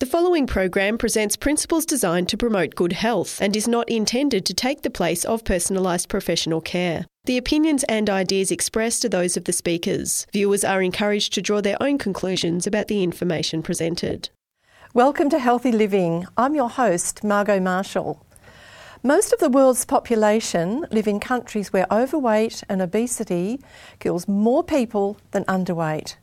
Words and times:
The 0.00 0.06
following 0.06 0.46
program 0.46 0.96
presents 0.96 1.36
principles 1.36 1.84
designed 1.84 2.30
to 2.30 2.38
promote 2.38 2.74
good 2.74 2.94
health 2.94 3.38
and 3.38 3.54
is 3.54 3.68
not 3.68 3.86
intended 3.90 4.46
to 4.46 4.54
take 4.54 4.80
the 4.80 4.88
place 4.88 5.26
of 5.26 5.44
personalised 5.44 6.08
professional 6.08 6.62
care. 6.62 7.04
The 7.26 7.36
opinions 7.36 7.84
and 7.84 8.08
ideas 8.08 8.50
expressed 8.50 9.04
are 9.04 9.10
those 9.10 9.36
of 9.36 9.44
the 9.44 9.52
speakers. 9.52 10.26
Viewers 10.32 10.64
are 10.64 10.80
encouraged 10.80 11.34
to 11.34 11.42
draw 11.42 11.60
their 11.60 11.76
own 11.82 11.98
conclusions 11.98 12.66
about 12.66 12.88
the 12.88 13.02
information 13.02 13.62
presented. 13.62 14.30
Welcome 14.94 15.28
to 15.28 15.38
Healthy 15.38 15.72
Living. 15.72 16.26
I'm 16.34 16.54
your 16.54 16.70
host, 16.70 17.22
Margot 17.22 17.60
Marshall. 17.60 18.24
Most 19.02 19.34
of 19.34 19.38
the 19.38 19.50
world's 19.50 19.84
population 19.84 20.86
live 20.90 21.08
in 21.08 21.20
countries 21.20 21.74
where 21.74 21.86
overweight 21.90 22.62
and 22.70 22.80
obesity 22.80 23.60
kills 23.98 24.26
more 24.26 24.64
people 24.64 25.18
than 25.32 25.44
underweight. 25.44 26.16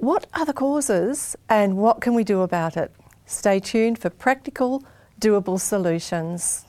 What 0.00 0.26
are 0.32 0.46
the 0.46 0.54
causes 0.54 1.36
and 1.46 1.76
what 1.76 2.00
can 2.00 2.14
we 2.14 2.24
do 2.24 2.40
about 2.40 2.74
it? 2.74 2.90
Stay 3.26 3.60
tuned 3.60 3.98
for 3.98 4.08
practical, 4.08 4.82
doable 5.20 5.60
solutions. 5.60 6.64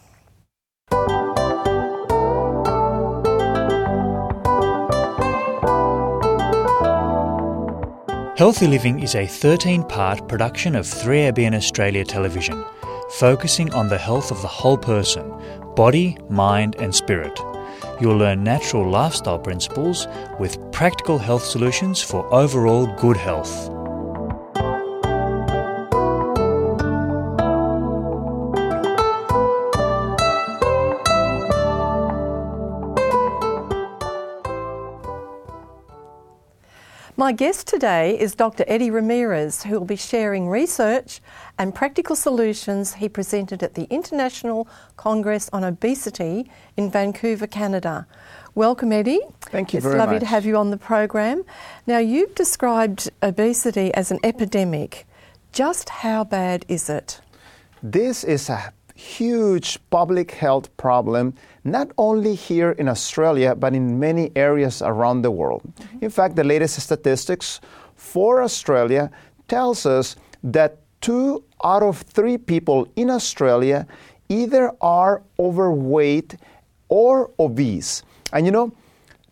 Healthy 8.37 8.67
Living 8.67 8.99
is 8.99 9.15
a 9.15 9.25
13 9.25 9.83
part 9.83 10.27
production 10.27 10.75
of 10.75 10.85
3ABN 10.85 11.55
Australia 11.55 12.03
Television, 12.03 12.65
focusing 13.11 13.73
on 13.73 13.87
the 13.87 13.97
health 13.97 14.31
of 14.31 14.41
the 14.41 14.49
whole 14.49 14.77
person 14.77 15.31
body, 15.73 16.17
mind, 16.27 16.75
and 16.79 16.93
spirit. 16.93 17.39
You'll 18.01 18.17
learn 18.17 18.43
natural 18.43 18.89
lifestyle 18.89 19.37
principles 19.37 20.07
with 20.39 20.57
practical 20.71 21.19
health 21.19 21.43
solutions 21.43 22.01
for 22.01 22.25
overall 22.33 22.87
good 22.99 23.15
health. 23.15 23.80
My 37.31 37.37
guest 37.37 37.65
today 37.65 38.19
is 38.19 38.35
Dr. 38.35 38.65
Eddie 38.67 38.91
Ramirez, 38.91 39.63
who 39.63 39.79
will 39.79 39.85
be 39.85 39.95
sharing 39.95 40.49
research 40.49 41.21
and 41.57 41.73
practical 41.73 42.13
solutions 42.13 42.95
he 42.95 43.07
presented 43.07 43.63
at 43.63 43.73
the 43.73 43.85
International 43.85 44.67
Congress 44.97 45.49
on 45.53 45.63
Obesity 45.63 46.51
in 46.75 46.91
Vancouver, 46.91 47.47
Canada. 47.47 48.05
Welcome, 48.53 48.91
Eddie. 48.91 49.21
Thank 49.43 49.71
you 49.71 49.77
it's 49.77 49.85
very 49.85 49.97
lovely 49.97 50.15
much. 50.15 50.23
to 50.23 50.25
have 50.25 50.45
you 50.45 50.57
on 50.57 50.71
the 50.71 50.77
program. 50.77 51.45
Now, 51.87 51.99
you've 51.99 52.35
described 52.35 53.09
obesity 53.23 53.93
as 53.93 54.11
an 54.11 54.19
epidemic. 54.25 55.07
Just 55.53 55.87
how 55.87 56.25
bad 56.25 56.65
is 56.67 56.89
it? 56.89 57.21
This 57.81 58.25
is 58.25 58.49
a 58.49 58.73
huge 59.01 59.79
public 59.89 60.31
health 60.31 60.75
problem, 60.77 61.33
not 61.63 61.91
only 61.97 62.35
here 62.35 62.71
in 62.71 62.87
Australia, 62.87 63.55
but 63.55 63.73
in 63.73 63.99
many 63.99 64.31
areas 64.35 64.81
around 64.81 65.23
the 65.23 65.31
world. 65.31 65.63
Mm-hmm. 65.63 66.05
In 66.05 66.09
fact, 66.11 66.35
the 66.35 66.43
latest 66.43 66.79
statistics 66.79 67.61
for 67.95 68.43
Australia 68.43 69.09
tells 69.47 69.85
us 69.85 70.15
that 70.43 70.77
two 71.01 71.43
out 71.63 71.83
of 71.83 72.01
three 72.01 72.37
people 72.37 72.87
in 72.95 73.09
Australia 73.09 73.87
either 74.29 74.71
are 74.81 75.23
overweight 75.39 76.37
or 76.89 77.31
obese. 77.39 78.03
And 78.33 78.45
you 78.45 78.51
know, 78.51 78.71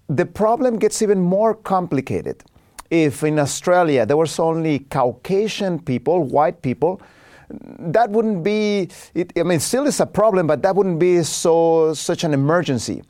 the 0.08 0.26
problem 0.26 0.80
gets 0.80 1.02
even 1.02 1.20
more 1.22 1.54
complicated. 1.54 2.44
If 2.90 3.24
in 3.24 3.38
Australia 3.38 4.06
there 4.06 4.18
was 4.18 4.40
only 4.40 4.80
Caucasian 4.80 5.80
people, 5.80 6.24
white 6.24 6.64
people, 6.64 7.02
that 7.50 8.10
wouldn't 8.10 8.44
be 8.44 8.90
it, 9.16 9.32
i 9.38 9.44
mean 9.44 9.60
still 9.60 9.88
is 9.88 10.00
a 10.00 10.06
problem 10.06 10.48
but 10.48 10.62
that 10.62 10.76
wouldn't 10.76 11.00
be 11.00 11.24
so 11.24 11.94
such 11.94 12.24
an 12.24 12.34
emergency. 12.34 13.02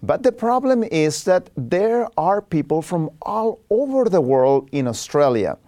But 0.00 0.22
the 0.22 0.30
problem 0.30 0.84
is 0.84 1.24
that 1.24 1.50
there 1.56 2.06
are 2.16 2.40
people 2.40 2.82
from 2.82 3.10
all 3.22 3.60
over 3.68 4.08
the 4.08 4.20
world 4.20 4.68
in 4.70 4.86
australia. 4.86 5.58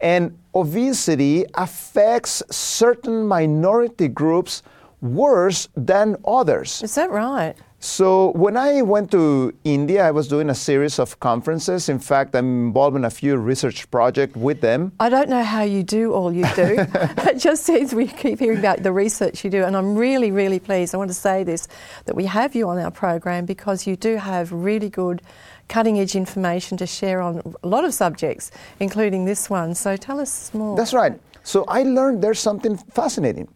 And 0.00 0.38
obesity 0.54 1.44
affects 1.54 2.42
certain 2.50 3.26
minority 3.26 4.06
groups 4.06 4.62
worse 5.00 5.68
than 5.76 6.16
others. 6.26 6.82
Is 6.82 6.94
that 6.94 7.10
right? 7.10 7.54
So 7.84 8.30
when 8.30 8.56
I 8.56 8.80
went 8.80 9.10
to 9.10 9.52
India, 9.62 10.08
I 10.08 10.10
was 10.10 10.26
doing 10.26 10.48
a 10.48 10.54
series 10.54 10.98
of 10.98 11.20
conferences. 11.20 11.90
In 11.90 11.98
fact, 11.98 12.34
I'm 12.34 12.68
involved 12.68 12.96
in 12.96 13.04
a 13.04 13.10
few 13.10 13.36
research 13.36 13.90
projects 13.90 14.36
with 14.36 14.62
them. 14.62 14.92
I 14.98 15.10
don't 15.10 15.28
know 15.28 15.42
how 15.42 15.64
you 15.64 15.82
do 15.82 16.14
all 16.14 16.32
you 16.32 16.46
do. 16.56 16.76
it 17.28 17.36
just 17.36 17.62
seems 17.64 17.94
we 17.94 18.06
keep 18.06 18.38
hearing 18.38 18.58
about 18.58 18.82
the 18.82 18.90
research 18.90 19.44
you 19.44 19.50
do, 19.50 19.64
and 19.64 19.76
I'm 19.76 19.96
really, 19.96 20.30
really 20.30 20.58
pleased. 20.58 20.94
I 20.94 20.96
want 20.96 21.10
to 21.10 21.14
say 21.14 21.44
this 21.44 21.68
that 22.06 22.16
we 22.16 22.24
have 22.24 22.54
you 22.54 22.70
on 22.70 22.78
our 22.78 22.90
program 22.90 23.44
because 23.44 23.86
you 23.86 23.96
do 23.96 24.16
have 24.16 24.50
really 24.50 24.88
good, 24.88 25.20
cutting 25.68 26.00
edge 26.00 26.16
information 26.16 26.78
to 26.78 26.86
share 26.86 27.20
on 27.20 27.54
a 27.62 27.68
lot 27.68 27.84
of 27.84 27.92
subjects, 27.92 28.50
including 28.80 29.26
this 29.26 29.50
one. 29.50 29.74
So 29.74 29.98
tell 29.98 30.20
us 30.20 30.54
more. 30.54 30.74
That's 30.74 30.94
right. 30.94 31.20
So 31.42 31.66
I 31.68 31.82
learned 31.82 32.22
there's 32.22 32.40
something 32.40 32.78
fascinating. 32.78 33.46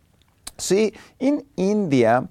See, 0.58 0.92
in 1.18 1.46
India, 1.56 2.28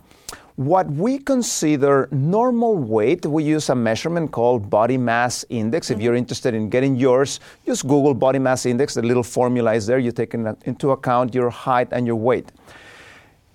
what 0.58 0.90
we 0.90 1.20
consider 1.20 2.10
normal 2.12 2.76
weight, 2.76 3.28
we 3.28 3.44
use 3.44 3.70
a 3.70 3.76
measurement 3.76 4.32
called 4.32 4.72
body 4.72 4.98
mass 4.98 5.46
index. 5.50 5.92
If 5.92 6.02
you're 6.02 6.16
interested 6.16 6.56
in 6.56 6.70
getting 6.70 6.96
yours, 6.96 7.40
just 7.64 7.84
Google 7.84 8.16
body 8.16 8.40
mass 8.40 8.66
index. 8.66 8.96
The 8.96 9.04
little 9.04 9.22
formula 9.22 9.76
is 9.76 9.86
there. 9.86 10.00
You 10.00 10.12
take 10.12 10.34
in- 10.34 10.58
into 10.66 10.92
account 10.92 11.36
your 11.36 11.52
height 11.52 11.90
and 11.92 12.08
your 12.08 12.16
weight. 12.16 12.52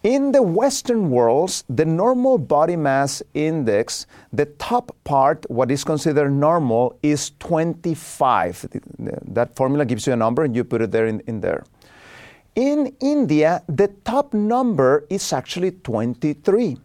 In 0.04 0.30
the 0.30 0.42
Western 0.42 1.10
worlds, 1.10 1.64
the 1.68 1.84
normal 1.84 2.38
body 2.38 2.76
mass 2.76 3.20
index, 3.34 4.06
the 4.32 4.46
top 4.46 4.94
part, 5.02 5.44
what 5.50 5.72
is 5.72 5.82
considered 5.82 6.30
normal, 6.30 6.96
is 7.02 7.32
25. 7.40 8.68
That 9.26 9.56
formula 9.56 9.84
gives 9.84 10.06
you 10.06 10.12
a 10.12 10.16
number 10.16 10.44
and 10.44 10.54
you 10.54 10.62
put 10.62 10.82
it 10.82 10.92
there 10.92 11.06
in, 11.06 11.18
in 11.26 11.40
there. 11.40 11.64
In 12.54 12.94
India, 13.00 13.62
the 13.68 13.88
top 14.04 14.34
number 14.34 15.04
is 15.08 15.32
actually 15.32 15.72
23 15.72 16.78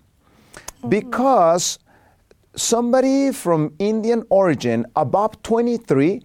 because 0.90 1.80
somebody 2.56 3.32
from 3.32 3.74
Indian 3.80 4.24
origin 4.30 4.86
above 4.96 5.42
23 5.44 6.22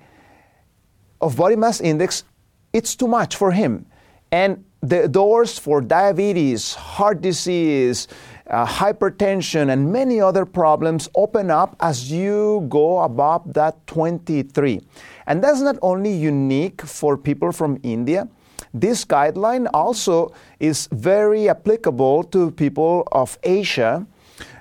of 1.21 1.37
body 1.37 1.57
mass 1.57 1.81
index, 1.81 2.25
it's 2.73 2.97
too 2.97 3.09
much 3.09 3.37
for 3.37 3.53
him. 3.53 3.87
And 4.31 4.65
the 4.81 5.07
doors 5.09 5.59
for 5.59 5.81
diabetes, 5.81 6.75
heart 6.75 7.21
disease, 7.21 8.09
uh, 8.49 8.67
hypertension, 8.67 9.73
and 9.73 9.93
many 9.93 10.21
other 10.21 10.45
problems 10.45 11.09
open 11.15 11.51
up 11.51 11.77
as 11.81 12.11
you 12.11 12.67
go 12.69 13.01
above 13.01 13.53
that 13.55 13.87
23. 13.87 14.81
And 15.27 15.43
that's 15.43 15.61
not 15.61 15.79
only 15.83 16.13
unique 16.13 16.83
for 16.83 17.17
people 17.17 17.53
from 17.53 17.79
India. 17.83 18.29
This 18.75 19.05
guideline 19.05 19.69
also 19.73 20.33
is 20.59 20.89
very 20.91 21.49
applicable 21.49 22.25
to 22.25 22.51
people 22.51 23.07
of 23.13 23.39
Asia, 23.43 24.07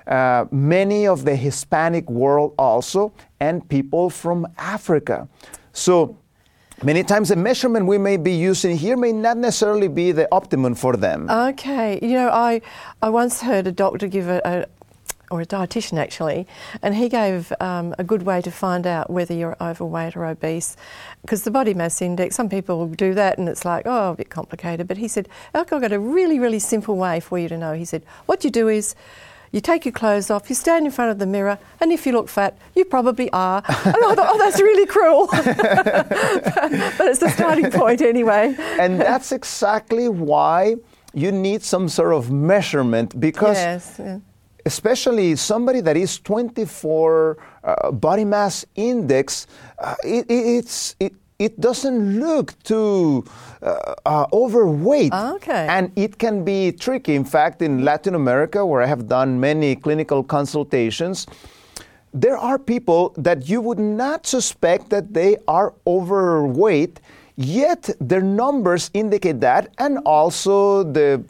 uh, 0.06 0.44
many 0.50 1.06
of 1.06 1.24
the 1.24 1.36
Hispanic 1.36 2.08
world 2.10 2.54
also, 2.58 3.12
and 3.40 3.68
people 3.68 4.10
from 4.10 4.46
Africa. 4.58 5.28
So 5.72 6.16
many 6.82 7.02
times 7.04 7.28
the 7.28 7.36
measurement 7.36 7.86
we 7.86 7.98
may 7.98 8.16
be 8.16 8.32
using 8.32 8.76
here 8.76 8.96
may 8.96 9.12
not 9.12 9.36
necessarily 9.36 9.88
be 9.88 10.12
the 10.12 10.28
optimum 10.32 10.74
for 10.74 10.96
them. 10.96 11.30
Okay, 11.30 11.98
you 12.02 12.14
know, 12.14 12.28
I 12.28 12.60
I 13.00 13.10
once 13.10 13.40
heard 13.40 13.66
a 13.66 13.72
doctor 13.72 14.08
give 14.08 14.28
a, 14.28 14.40
a 14.44 14.66
or 15.32 15.40
a 15.40 15.46
dietitian 15.46 15.98
actually, 15.98 16.46
and 16.82 16.94
he 16.94 17.08
gave 17.08 17.52
um, 17.58 17.94
a 17.98 18.04
good 18.04 18.22
way 18.22 18.42
to 18.42 18.50
find 18.50 18.86
out 18.86 19.08
whether 19.08 19.32
you're 19.32 19.56
overweight 19.62 20.14
or 20.14 20.26
obese. 20.26 20.76
Because 21.22 21.44
the 21.44 21.50
body 21.50 21.72
mass 21.72 22.02
index, 22.02 22.36
some 22.36 22.50
people 22.50 22.86
do 22.88 23.14
that 23.14 23.38
and 23.38 23.48
it's 23.48 23.64
like, 23.64 23.84
oh, 23.86 24.10
a 24.10 24.14
bit 24.14 24.28
complicated. 24.28 24.86
But 24.86 24.98
he 24.98 25.08
said, 25.08 25.28
I've 25.54 25.70
got 25.70 25.90
a 25.90 25.98
really, 25.98 26.38
really 26.38 26.58
simple 26.58 26.96
way 26.96 27.18
for 27.18 27.38
you 27.38 27.48
to 27.48 27.56
know. 27.56 27.72
He 27.72 27.86
said, 27.86 28.04
what 28.26 28.44
you 28.44 28.50
do 28.50 28.68
is 28.68 28.94
you 29.52 29.60
take 29.60 29.84
your 29.84 29.92
clothes 29.92 30.30
off, 30.30 30.48
you 30.48 30.54
stand 30.56 30.86
in 30.86 30.92
front 30.92 31.10
of 31.10 31.18
the 31.18 31.26
mirror, 31.26 31.58
and 31.80 31.92
if 31.92 32.06
you 32.06 32.12
look 32.12 32.28
fat, 32.28 32.56
you 32.74 32.84
probably 32.84 33.30
are. 33.32 33.62
And 33.68 33.96
I 33.96 34.14
thought, 34.14 34.28
oh, 34.32 34.38
that's 34.38 34.60
really 34.60 34.86
cruel. 34.86 35.28
but 36.98 37.06
it's 37.06 37.18
the 37.20 37.28
starting 37.30 37.70
point 37.70 38.00
anyway. 38.00 38.54
and 38.80 39.00
that's 39.00 39.30
exactly 39.32 40.08
why 40.08 40.76
you 41.14 41.30
need 41.30 41.62
some 41.62 41.88
sort 41.88 42.14
of 42.14 42.30
measurement 42.30 43.18
because 43.20 43.56
Yes. 43.56 43.96
yeah. 43.98 44.18
especially 44.64 45.36
somebody 45.36 45.80
that 45.82 45.96
is 45.96 46.18
24 46.20 47.36
uh, 47.64 47.90
body 47.92 48.24
mass 48.24 48.64
index 48.74 49.46
uh, 49.78 49.94
it, 50.04 50.24
it, 50.30 50.34
it's 50.58 50.96
it, 51.00 51.12
it 51.44 51.58
doesn't 51.60 52.20
look 52.20 52.54
too 52.62 53.24
uh, 53.62 53.94
uh, 54.06 54.26
overweight. 54.32 55.12
Okay. 55.12 55.66
And 55.68 55.90
it 55.96 56.18
can 56.18 56.44
be 56.44 56.72
tricky. 56.72 57.14
In 57.14 57.24
fact, 57.24 57.62
in 57.62 57.84
Latin 57.84 58.14
America, 58.14 58.64
where 58.64 58.82
I 58.82 58.86
have 58.86 59.08
done 59.08 59.40
many 59.40 59.74
clinical 59.74 60.22
consultations, 60.22 61.26
there 62.14 62.36
are 62.36 62.58
people 62.58 63.14
that 63.16 63.48
you 63.48 63.60
would 63.60 63.78
not 63.78 64.26
suspect 64.26 64.90
that 64.90 65.14
they 65.14 65.36
are 65.48 65.74
overweight, 65.86 67.00
Yet 67.36 67.88
their 67.98 68.20
numbers 68.20 68.90
indicate 68.92 69.40
that, 69.40 69.68
and 69.78 69.98
also 70.04 70.82
the 70.82 71.22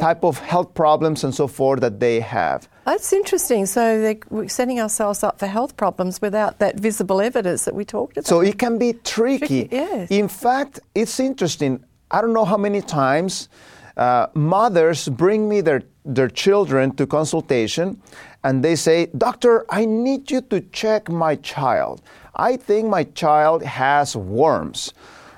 type 0.00 0.24
of 0.24 0.38
health 0.38 0.74
problems 0.74 1.22
and 1.24 1.32
so 1.34 1.46
forth 1.46 1.80
that 1.80 2.00
they 2.00 2.20
have. 2.20 2.68
That's 2.84 3.12
interesting. 3.12 3.66
So 3.66 4.00
they- 4.00 4.20
we're 4.30 4.48
setting 4.48 4.80
ourselves 4.80 5.22
up 5.22 5.38
for 5.38 5.46
health 5.46 5.76
problems 5.76 6.20
without 6.20 6.58
that 6.58 6.80
visible 6.80 7.20
evidence 7.20 7.64
that 7.66 7.74
we 7.74 7.84
talked 7.84 8.16
about. 8.16 8.26
So 8.26 8.40
it 8.40 8.58
can 8.58 8.78
be 8.78 8.94
tricky. 9.04 9.68
Tricky, 9.68 9.68
yes. 9.70 10.10
In 10.10 10.28
fact, 10.28 10.80
it's 10.94 11.20
interesting. 11.20 11.84
I 12.10 12.20
don't 12.20 12.32
know 12.32 12.44
how 12.44 12.56
many 12.58 12.80
times 12.80 13.48
uh, 13.96 14.26
mothers 14.34 15.08
bring 15.08 15.48
me 15.48 15.60
their, 15.60 15.82
their 16.04 16.28
children 16.28 16.90
to 16.96 17.06
consultation 17.06 18.00
and 18.42 18.62
they 18.62 18.74
say, 18.76 19.06
Doctor, 19.16 19.64
I 19.70 19.84
need 19.84 20.30
you 20.32 20.40
to 20.42 20.60
check 20.72 21.08
my 21.08 21.36
child. 21.36 22.02
I 22.34 22.56
think 22.56 22.88
my 22.88 23.04
child 23.04 23.62
has 23.62 24.16
worms. 24.16 24.92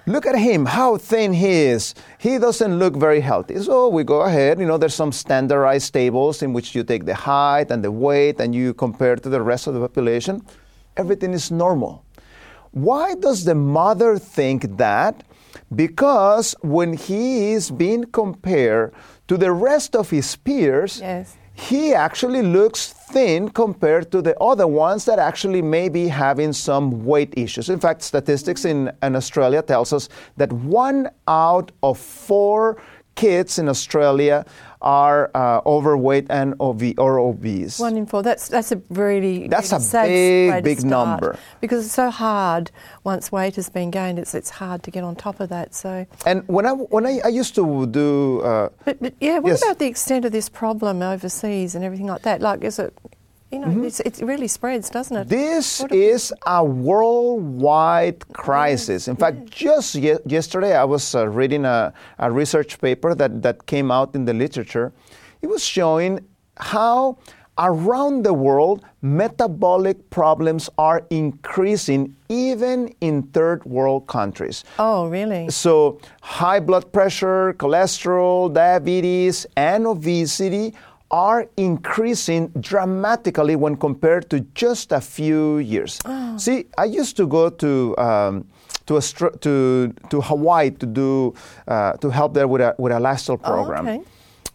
Look 0.09 0.25
at 0.25 0.39
him, 0.39 0.67
how 0.67 0.99
thin 0.99 1.33
he 1.33 1.49
is. 1.67 1.93
He 2.19 2.39
doesn't 2.39 2.79
look 2.79 2.95
very 2.97 3.19
healthy. 3.21 3.59
So 3.59 3.89
we 3.89 4.05
go 4.05 4.21
ahead, 4.23 4.61
you 4.61 4.67
know, 4.67 4.79
there's 4.79 4.95
some 4.95 5.11
standardized 5.11 5.93
tables 5.93 6.43
in 6.43 6.53
which 6.53 6.77
you 6.77 6.85
take 6.85 7.07
the 7.07 7.15
height 7.15 7.73
and 7.73 7.83
the 7.83 7.91
weight 7.91 8.41
and 8.41 8.55
you 8.55 8.73
compare 8.73 9.17
to 9.17 9.29
the 9.29 9.43
rest 9.43 9.67
of 9.67 9.75
the 9.75 9.81
population. 9.81 10.43
Everything 10.97 11.33
is 11.33 11.51
normal. 11.51 12.05
Why 12.71 13.17
does 13.17 13.45
the 13.45 13.55
mother 13.57 14.17
think 14.19 14.77
that? 14.77 15.25
Because 15.75 16.55
when 16.63 16.93
he 16.93 17.53
is 17.55 17.71
being 17.73 18.05
compared 18.05 18.93
to 19.27 19.37
the 19.37 19.51
rest 19.51 19.97
of 19.97 20.11
his 20.11 20.37
peers, 20.37 21.01
Yes. 21.01 21.37
he 21.55 21.95
actually 21.95 22.43
looks 22.43 22.95
thin 23.09 23.49
compared 23.49 24.11
to 24.13 24.21
the 24.21 24.39
other 24.41 24.67
ones 24.67 25.05
that 25.05 25.19
actually 25.19 25.63
may 25.63 25.89
be 25.89 26.09
having 26.09 26.53
some 26.53 27.05
weight 27.05 27.33
issues. 27.37 27.69
In 27.71 27.79
fact, 27.79 28.03
statistics 28.03 28.65
in, 28.65 28.91
in 29.03 29.17
Australia 29.17 29.63
tells 29.63 29.93
us 29.93 30.09
that 30.37 30.53
one 30.53 31.09
out 31.29 31.71
of 31.83 31.99
four 31.99 32.81
kids 33.17 33.59
in 33.59 33.69
Australia 33.69 34.45
are 34.83 35.31
uh, 35.35 35.61
overweight 35.67 36.27
and 36.31 36.55
or 36.61 37.19
obese. 37.19 37.81
One 37.81 37.97
in 37.97 38.07
four. 38.07 38.23
That's 38.23 38.49
that's 38.49 38.71
a 38.73 38.81
really 38.91 39.49
That's 39.49 39.73
a 39.73 39.81
big, 40.07 40.63
big 40.63 40.85
number. 40.85 41.37
because 41.61 41.87
it's 41.87 41.95
so 41.95 42.11
hard 42.11 42.71
once 43.03 43.33
weight 43.33 43.57
has 43.57 43.69
been 43.69 43.91
gained. 43.91 44.19
It's 44.19 44.35
it's 44.35 44.51
hard 44.51 44.83
to 44.85 44.91
get 44.91 45.03
on 45.03 45.17
top 45.17 45.41
of 45.41 45.49
that. 45.49 45.75
So, 45.75 46.07
And 46.25 46.47
when 46.47 46.67
I 46.67 46.73
when 46.73 47.05
I, 47.07 47.21
I 47.25 47.29
used 47.29 47.55
to 47.57 47.87
do 47.87 48.41
uh, 48.43 48.69
but, 48.85 49.01
but 49.03 49.15
yeah, 49.21 49.39
what 49.41 49.49
Yes. 49.51 49.63
about 49.63 49.79
the 49.79 49.87
extent 49.87 50.25
of 50.25 50.33
this 50.33 50.49
problem 50.49 51.03
overseas 51.03 51.75
and 51.75 51.83
everything 51.85 52.07
like 52.07 52.23
that? 52.23 52.41
Like, 52.41 52.63
is 52.63 52.79
it, 52.79 52.93
you 53.51 53.61
know, 53.61 53.85
it's, 53.85 54.01
it 54.01 54.19
really 54.23 54.49
spreads, 54.49 54.91
doesn't 54.91 55.17
it? 55.17 55.29
Mm-hmm. 55.29 55.37
This 55.37 55.81
What 55.81 55.93
is 55.93 56.35
a 56.47 56.65
worldwide 56.65 58.27
crisis. 58.33 59.09
In 59.09 59.17
fact, 59.17 59.51
just 59.51 59.95
ye- 59.95 60.19
yesterday 60.27 60.77
I 60.77 60.85
was 60.85 61.15
uh, 61.15 61.29
reading 61.29 61.65
a, 61.65 61.93
a 62.19 62.31
research 62.31 62.81
paper 62.81 63.15
that, 63.15 63.43
that 63.43 63.67
came 63.67 63.91
out 63.91 64.15
in 64.15 64.25
the 64.25 64.35
literature. 64.35 64.93
It 65.43 65.47
was 65.47 65.65
showing 65.65 66.27
how 66.57 67.19
around 67.59 68.25
the 68.25 68.35
world 68.35 68.85
metabolic 69.01 70.11
problems 70.11 70.69
are 70.77 71.07
increasing 71.11 72.15
even 72.29 72.93
in 73.01 73.23
third 73.23 73.65
world 73.65 74.07
countries. 74.07 74.65
Oh, 74.79 75.09
really? 75.09 75.49
So, 75.51 76.01
high 76.21 76.61
blood 76.61 76.93
pressure, 76.93 77.55
cholesterol, 77.55 78.53
diabetes, 78.53 79.47
and 79.57 79.87
obesity 79.87 80.75
are 81.11 81.47
increasing 81.57 82.49
dramatically 82.61 83.57
when 83.57 83.77
compared 83.77 84.29
to 84.31 84.41
just 84.55 84.93
a 84.93 85.01
few 85.01 85.59
years. 85.59 86.01
See, 86.37 86.67
I 86.77 86.85
used 86.85 87.17
to 87.17 87.27
go 87.27 87.49
to 87.49 87.97
um, 87.99 88.47
to, 88.87 88.95
Austra- 88.95 89.41
to 89.41 89.93
to 90.11 90.21
Hawaii 90.21 90.71
to 90.71 90.87
do 90.87 91.35
uh, 91.69 91.93
to 91.95 92.11
help 92.11 92.35
there 92.35 92.49
with 92.49 92.61
a 92.61 92.75
with 92.79 92.93
a 92.93 93.01
lifestyle 93.01 93.39
program. 93.39 93.87
okay. 93.87 94.03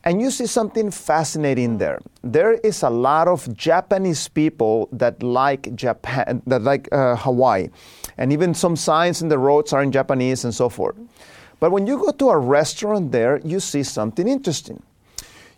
And 0.03 0.19
you 0.19 0.31
see 0.31 0.48
something 0.48 0.89
fascinating 0.89 1.77
there. 1.77 2.00
There 2.24 2.53
is 2.53 2.81
a 2.81 2.89
lot 2.89 3.27
of 3.27 3.56
Japanese 3.56 4.27
people 4.27 4.89
that 4.92 5.21
like 5.21 5.75
Japan, 5.75 6.42
that 6.48 6.63
like 6.63 6.89
uh, 6.92 7.15
Hawaii, 7.18 7.69
and 8.18 8.33
even 8.33 8.56
some 8.56 8.75
signs 8.75 9.21
in 9.21 9.30
the 9.30 9.38
roads 9.38 9.74
are 9.74 9.83
in 9.83 9.92
Japanese 9.92 10.44
and 10.44 10.56
so 10.56 10.69
forth. 10.69 10.95
But 11.59 11.71
when 11.71 11.86
you 11.86 12.00
go 12.00 12.12
to 12.12 12.30
a 12.31 12.38
restaurant 12.38 13.12
there, 13.12 13.39
you 13.45 13.59
see 13.59 13.83
something 13.83 14.27
interesting. 14.27 14.81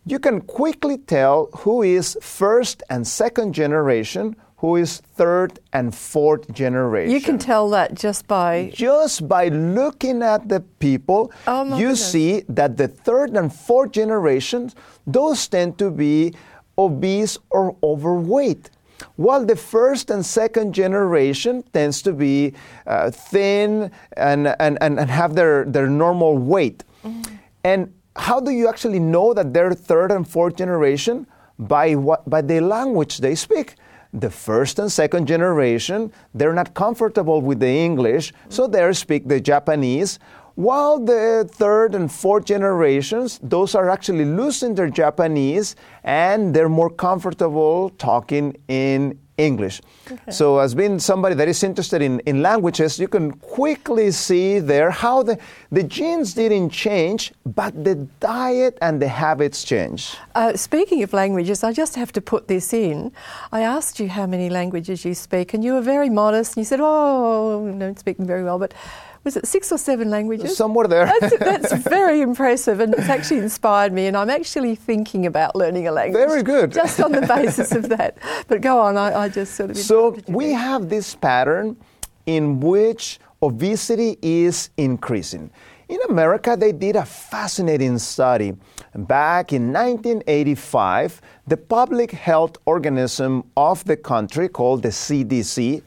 You 0.06 0.20
can 0.20 0.42
quickly 0.42 0.98
tell 0.98 1.50
who 1.60 1.82
is 1.82 2.18
first 2.22 2.84
and 2.90 3.08
second 3.08 3.54
generation, 3.54 4.36
who 4.58 4.76
is 4.76 5.00
third 5.00 5.60
and 5.72 5.94
fourth 5.96 6.52
generation 6.54 7.12
You 7.12 7.22
can 7.22 7.38
tell 7.38 7.70
that 7.72 7.94
just 7.96 8.28
by 8.28 8.72
just 8.74 9.28
by 9.28 9.48
looking 9.50 10.22
at 10.24 10.48
the 10.50 10.62
people, 10.80 11.32
Oh, 11.48 11.64
you 11.78 11.96
goodness. 11.96 12.12
see 12.12 12.44
that 12.50 12.78
the 12.78 12.88
third 12.88 13.36
and 13.36 13.54
fourth 13.54 13.92
generations, 13.92 14.76
those 15.08 15.48
tend 15.48 15.78
to 15.80 15.92
be 15.92 16.34
obese 16.78 17.38
or 17.50 17.76
overweight. 17.84 18.70
While 19.18 19.46
the 19.46 19.56
first 19.58 20.10
and 20.10 20.26
second 20.26 20.74
generation 20.74 21.64
tends 21.74 22.02
to 22.04 22.14
be 22.14 22.54
uh, 22.88 23.12
thin 23.12 23.92
and, 24.16 24.48
and, 24.60 24.78
and, 24.82 25.00
and 25.00 25.10
have 25.10 25.36
their, 25.36 25.66
their 25.66 25.88
normal 25.88 26.38
weight. 26.38 26.84
Mm-hmm. 27.04 27.36
And 27.66 27.94
how 28.16 28.40
do 28.40 28.52
you 28.52 28.68
actually 28.68 29.00
know 29.00 29.34
that 29.34 29.54
they're 29.54 29.74
third 29.74 30.12
and 30.12 30.28
fourth 30.28 30.56
generation? 30.56 31.28
By, 31.60 31.96
what, 31.96 32.28
by 32.30 32.42
the 32.42 32.60
language 32.62 33.20
they 33.20 33.36
speak 33.36 33.76
the 34.14 34.30
first 34.30 34.78
and 34.78 34.92
second 34.92 35.28
generation, 35.28 36.12
they're 36.36 36.54
not 36.54 36.74
comfortable 36.76 37.42
with 37.42 37.60
the 37.60 37.68
English, 37.68 38.32
so 38.48 38.68
they 38.68 38.94
speak 38.94 39.28
the 39.28 39.42
Japanese. 39.42 40.20
While 40.56 41.00
the 41.00 41.50
third 41.52 41.96
and 41.96 42.12
fourth 42.12 42.46
generations, 42.46 43.40
those 43.42 43.74
are 43.74 43.90
actually 43.90 44.26
losing 44.26 44.76
their 44.76 44.90
Japanese 44.90 45.76
and 46.04 46.54
they're 46.54 46.70
more 46.70 46.92
comfortable 46.92 47.90
talking 47.98 48.56
in 48.68 49.18
English. 49.38 49.82
So, 50.30 50.60
as 50.60 50.76
being 50.76 51.00
somebody 51.00 51.36
that 51.36 51.48
is 51.48 51.64
interested 51.64 52.02
in, 52.02 52.20
in 52.22 52.42
languages, 52.42 53.00
you 53.00 53.08
can 53.08 53.32
quickly 53.32 54.12
see 54.12 54.60
there 54.60 54.92
how 54.92 55.24
the, 55.24 55.40
the 55.72 55.84
genes 55.84 56.34
didn't 56.34 56.70
change, 56.70 57.34
but 57.46 57.84
the 57.84 57.96
diet 58.20 58.78
and 58.82 59.02
the 59.02 59.08
habits 59.08 59.64
change. 59.64 60.16
Uh, 60.36 60.56
speaking 60.56 61.02
of 61.04 61.14
languages, 61.14 61.64
I 61.64 61.74
just 61.74 61.96
have 61.96 62.12
to 62.14 62.22
put 62.22 62.48
this 62.48 62.74
in. 62.74 63.12
I 63.52 63.62
asked 63.62 64.00
you 64.00 64.10
how 64.10 64.28
many 64.28 64.50
languages 64.50 65.04
you 65.04 65.16
speak, 65.16 65.54
and 65.54 65.64
you 65.64 65.74
were 65.74 65.82
very 65.82 66.10
modest, 66.10 66.56
and 66.56 66.62
you 66.62 66.66
said, 66.66 66.80
"Oh, 66.82 67.68
I 67.68 67.78
don't 67.78 68.00
speak 68.00 68.18
them 68.18 68.28
very 68.28 68.44
well." 68.44 68.60
But 68.60 68.74
was 69.24 69.38
it 69.38 69.46
six 69.48 69.72
or 69.72 69.78
seven 69.78 70.10
languages? 70.10 70.58
Somewhere 70.58 70.88
there. 70.88 71.06
That's, 71.06 71.38
that's 71.38 71.74
very 71.88 72.22
impressive, 72.22 72.80
and 72.80 72.94
it's 72.94 73.10
actually 73.10 73.40
inspired 73.40 73.94
me. 73.94 74.08
And 74.08 74.18
I'm 74.18 74.30
actually 74.30 74.76
thinking 74.76 75.26
about 75.26 75.56
learning 75.56 75.88
a 75.88 75.92
language. 75.92 76.28
Very 76.28 76.44
good. 76.44 76.72
Just 76.84 77.00
on 77.00 77.12
the 77.12 77.22
basis 77.22 77.72
of 77.72 77.90
that. 77.90 78.18
But 78.48 78.62
go 78.62 78.80
on. 78.80 78.98
I, 78.98 79.24
I 79.24 79.30
just 79.30 79.56
sort 79.56 79.72
of. 79.72 79.78
So 79.78 80.18
we 80.28 80.52
have 80.52 80.90
this 80.90 81.16
pattern 81.16 81.78
in 82.26 82.60
which 82.60 83.20
obesity 83.42 84.18
is 84.22 84.70
increasing. 84.78 85.52
In 85.90 86.00
America, 86.10 86.56
they 86.58 86.72
did 86.72 86.96
a 86.96 87.06
fascinating 87.06 87.98
study. 88.00 88.54
Back 88.96 89.54
in 89.54 89.74
1985, 89.74 91.22
the 91.48 91.58
public 91.58 92.12
health 92.12 92.58
organism 92.66 93.44
of 93.58 93.84
the 93.86 93.98
country, 93.98 94.48
called 94.48 94.82
the 94.82 94.90
CDC, 94.90 95.82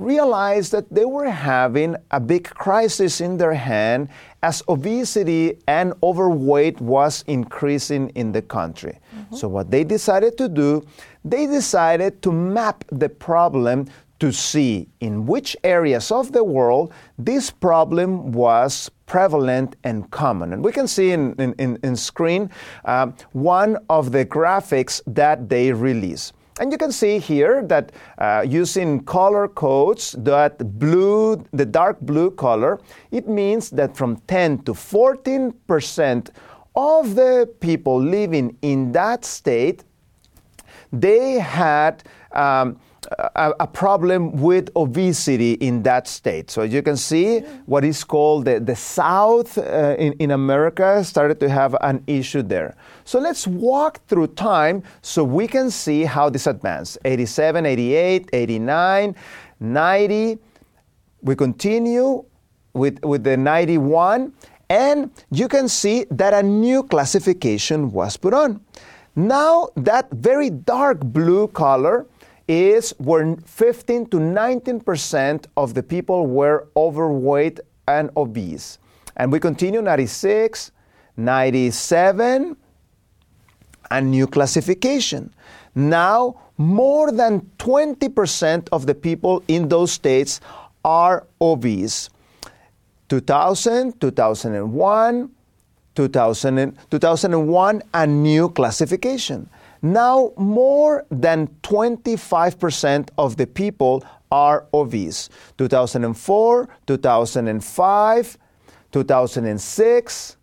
realized 0.00 0.72
that 0.72 0.92
they 0.92 1.04
were 1.04 1.30
having 1.30 1.94
a 2.10 2.18
big 2.18 2.48
crisis 2.48 3.20
in 3.20 3.36
their 3.36 3.54
hand 3.54 4.08
as 4.42 4.62
obesity 4.68 5.58
and 5.68 5.92
overweight 6.02 6.80
was 6.80 7.22
increasing 7.26 8.08
in 8.10 8.32
the 8.32 8.42
country. 8.42 8.98
So, 9.32 9.46
what 9.46 9.70
they 9.70 9.84
decided 9.84 10.38
to 10.38 10.48
do, 10.48 10.82
they 11.24 11.46
decided 11.46 12.22
to 12.22 12.32
map 12.32 12.84
the 12.90 13.08
problem 13.08 13.86
to 14.18 14.32
see 14.32 14.88
in 15.00 15.26
which 15.26 15.56
areas 15.64 16.10
of 16.10 16.32
the 16.32 16.44
world 16.44 16.92
this 17.18 17.50
problem 17.50 18.32
was 18.32 18.90
prevalent 19.06 19.76
and 19.84 20.10
common. 20.10 20.52
And 20.52 20.64
we 20.64 20.72
can 20.72 20.86
see 20.86 21.10
in, 21.10 21.34
in, 21.34 21.54
in, 21.58 21.78
in 21.82 21.96
screen 21.96 22.50
um, 22.84 23.14
one 23.32 23.76
of 23.88 24.12
the 24.12 24.24
graphics 24.24 25.00
that 25.06 25.48
they 25.48 25.72
release. 25.72 26.32
And 26.58 26.72
you 26.72 26.78
can 26.78 26.92
see 26.92 27.18
here 27.18 27.62
that 27.66 27.92
uh, 28.18 28.44
using 28.46 29.04
color 29.04 29.48
codes, 29.48 30.14
that 30.18 30.78
blue, 30.78 31.44
the 31.52 31.64
dark 31.64 32.00
blue 32.00 32.30
color, 32.30 32.80
it 33.10 33.28
means 33.28 33.70
that 33.70 33.96
from 33.96 34.16
10 34.26 34.64
to 34.64 34.74
14 34.74 35.52
percent 35.66 36.30
of 36.74 37.14
the 37.14 37.48
people 37.60 38.00
living 38.00 38.56
in 38.62 38.92
that 38.92 39.24
state 39.24 39.84
they 40.92 41.38
had 41.38 42.02
um, 42.32 42.78
a, 43.08 43.52
a 43.60 43.66
problem 43.66 44.32
with 44.32 44.70
obesity 44.76 45.52
in 45.54 45.82
that 45.82 46.06
state. 46.06 46.50
So 46.50 46.62
you 46.62 46.82
can 46.82 46.96
see 46.96 47.40
what 47.66 47.84
is 47.84 48.04
called 48.04 48.44
the, 48.44 48.60
the 48.60 48.76
South 48.76 49.58
uh, 49.58 49.96
in, 49.98 50.12
in 50.14 50.30
America 50.30 51.02
started 51.04 51.40
to 51.40 51.48
have 51.48 51.76
an 51.80 52.02
issue 52.06 52.42
there. 52.42 52.76
So 53.04 53.18
let's 53.18 53.46
walk 53.46 54.04
through 54.06 54.28
time 54.28 54.82
so 55.02 55.24
we 55.24 55.46
can 55.46 55.70
see 55.70 56.04
how 56.04 56.30
this 56.30 56.46
advanced. 56.46 56.98
87, 57.04 57.66
88, 57.66 58.30
89, 58.32 59.16
90. 59.60 60.38
We 61.22 61.36
continue 61.36 62.24
with, 62.72 63.04
with 63.04 63.24
the 63.24 63.36
91, 63.36 64.32
and 64.68 65.10
you 65.30 65.48
can 65.48 65.68
see 65.68 66.06
that 66.10 66.32
a 66.32 66.42
new 66.42 66.82
classification 66.84 67.90
was 67.90 68.16
put 68.16 68.32
on. 68.32 68.60
Now, 69.16 69.68
that 69.76 70.10
very 70.12 70.50
dark 70.50 71.00
blue 71.00 71.48
color 71.48 72.06
is 72.50 72.90
where 72.98 73.36
15 73.46 74.06
to 74.06 74.16
19% 74.16 75.46
of 75.56 75.74
the 75.74 75.84
people 75.84 76.26
were 76.26 76.66
overweight 76.76 77.60
and 77.86 78.10
obese. 78.16 78.78
And 79.16 79.30
we 79.30 79.38
continue 79.38 79.80
96, 79.80 80.72
97, 81.16 82.56
a 83.92 84.00
new 84.00 84.26
classification. 84.26 85.32
Now, 85.76 86.40
more 86.56 87.12
than 87.12 87.42
20% 87.58 88.68
of 88.72 88.86
the 88.86 88.96
people 88.96 89.44
in 89.46 89.68
those 89.68 89.92
states 89.92 90.40
are 90.84 91.28
obese. 91.40 92.10
2000, 93.10 94.00
2001, 94.00 95.30
2000, 95.94 96.78
2001, 96.90 97.82
a 97.94 98.06
new 98.08 98.48
classification. 98.48 99.48
Now, 99.82 100.32
more 100.36 101.06
than 101.10 101.48
25% 101.62 103.08
of 103.16 103.36
the 103.36 103.46
people 103.46 104.04
are 104.30 104.66
obese. 104.74 105.28
2004, 105.58 106.68
2005, 106.86 108.38
2006, 108.92 110.36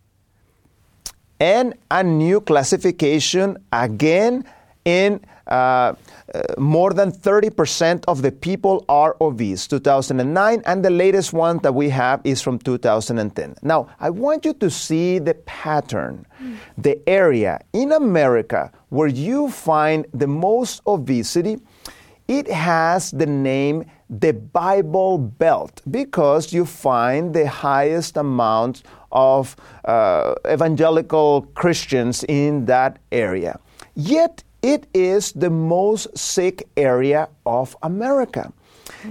and 1.40 1.74
a 1.90 2.02
new 2.02 2.40
classification 2.40 3.56
again 3.72 4.44
in 4.84 5.20
uh, 5.48 5.94
uh, 6.34 6.42
more 6.58 6.92
than 6.92 7.10
30% 7.10 8.04
of 8.06 8.22
the 8.22 8.30
people 8.30 8.84
are 8.88 9.16
obese, 9.20 9.66
2009, 9.66 10.62
and 10.66 10.84
the 10.84 10.90
latest 10.90 11.32
one 11.32 11.58
that 11.58 11.74
we 11.74 11.88
have 11.88 12.20
is 12.24 12.42
from 12.42 12.58
2010. 12.58 13.56
Now, 13.62 13.88
I 13.98 14.10
want 14.10 14.44
you 14.44 14.52
to 14.54 14.70
see 14.70 15.18
the 15.18 15.34
pattern, 15.34 16.26
mm. 16.42 16.56
the 16.76 17.00
area 17.08 17.60
in 17.72 17.92
America 17.92 18.70
where 18.90 19.08
you 19.08 19.50
find 19.50 20.06
the 20.12 20.26
most 20.26 20.82
obesity. 20.86 21.58
It 22.26 22.50
has 22.50 23.10
the 23.10 23.26
name 23.26 23.86
the 24.10 24.32
Bible 24.32 25.18
Belt 25.18 25.82
because 25.90 26.52
you 26.52 26.64
find 26.64 27.34
the 27.34 27.48
highest 27.48 28.16
amount 28.16 28.82
of 29.12 29.56
uh, 29.84 30.34
evangelical 30.50 31.42
Christians 31.54 32.24
in 32.24 32.64
that 32.66 32.98
area. 33.12 33.58
Yet 33.94 34.44
it 34.62 34.86
is 34.92 35.32
the 35.32 35.50
most 35.50 36.16
sick 36.16 36.68
area 36.76 37.28
of 37.46 37.76
America. 37.82 38.52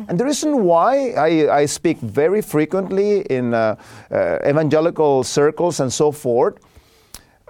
And 0.07 0.19
the 0.19 0.25
reason 0.25 0.63
why 0.63 1.11
I, 1.11 1.61
I 1.61 1.65
speak 1.65 1.97
very 1.99 2.41
frequently 2.41 3.21
in 3.21 3.53
uh, 3.53 3.75
uh, 4.11 4.39
evangelical 4.45 5.23
circles 5.23 5.79
and 5.79 5.91
so 5.91 6.11
forth, 6.11 6.57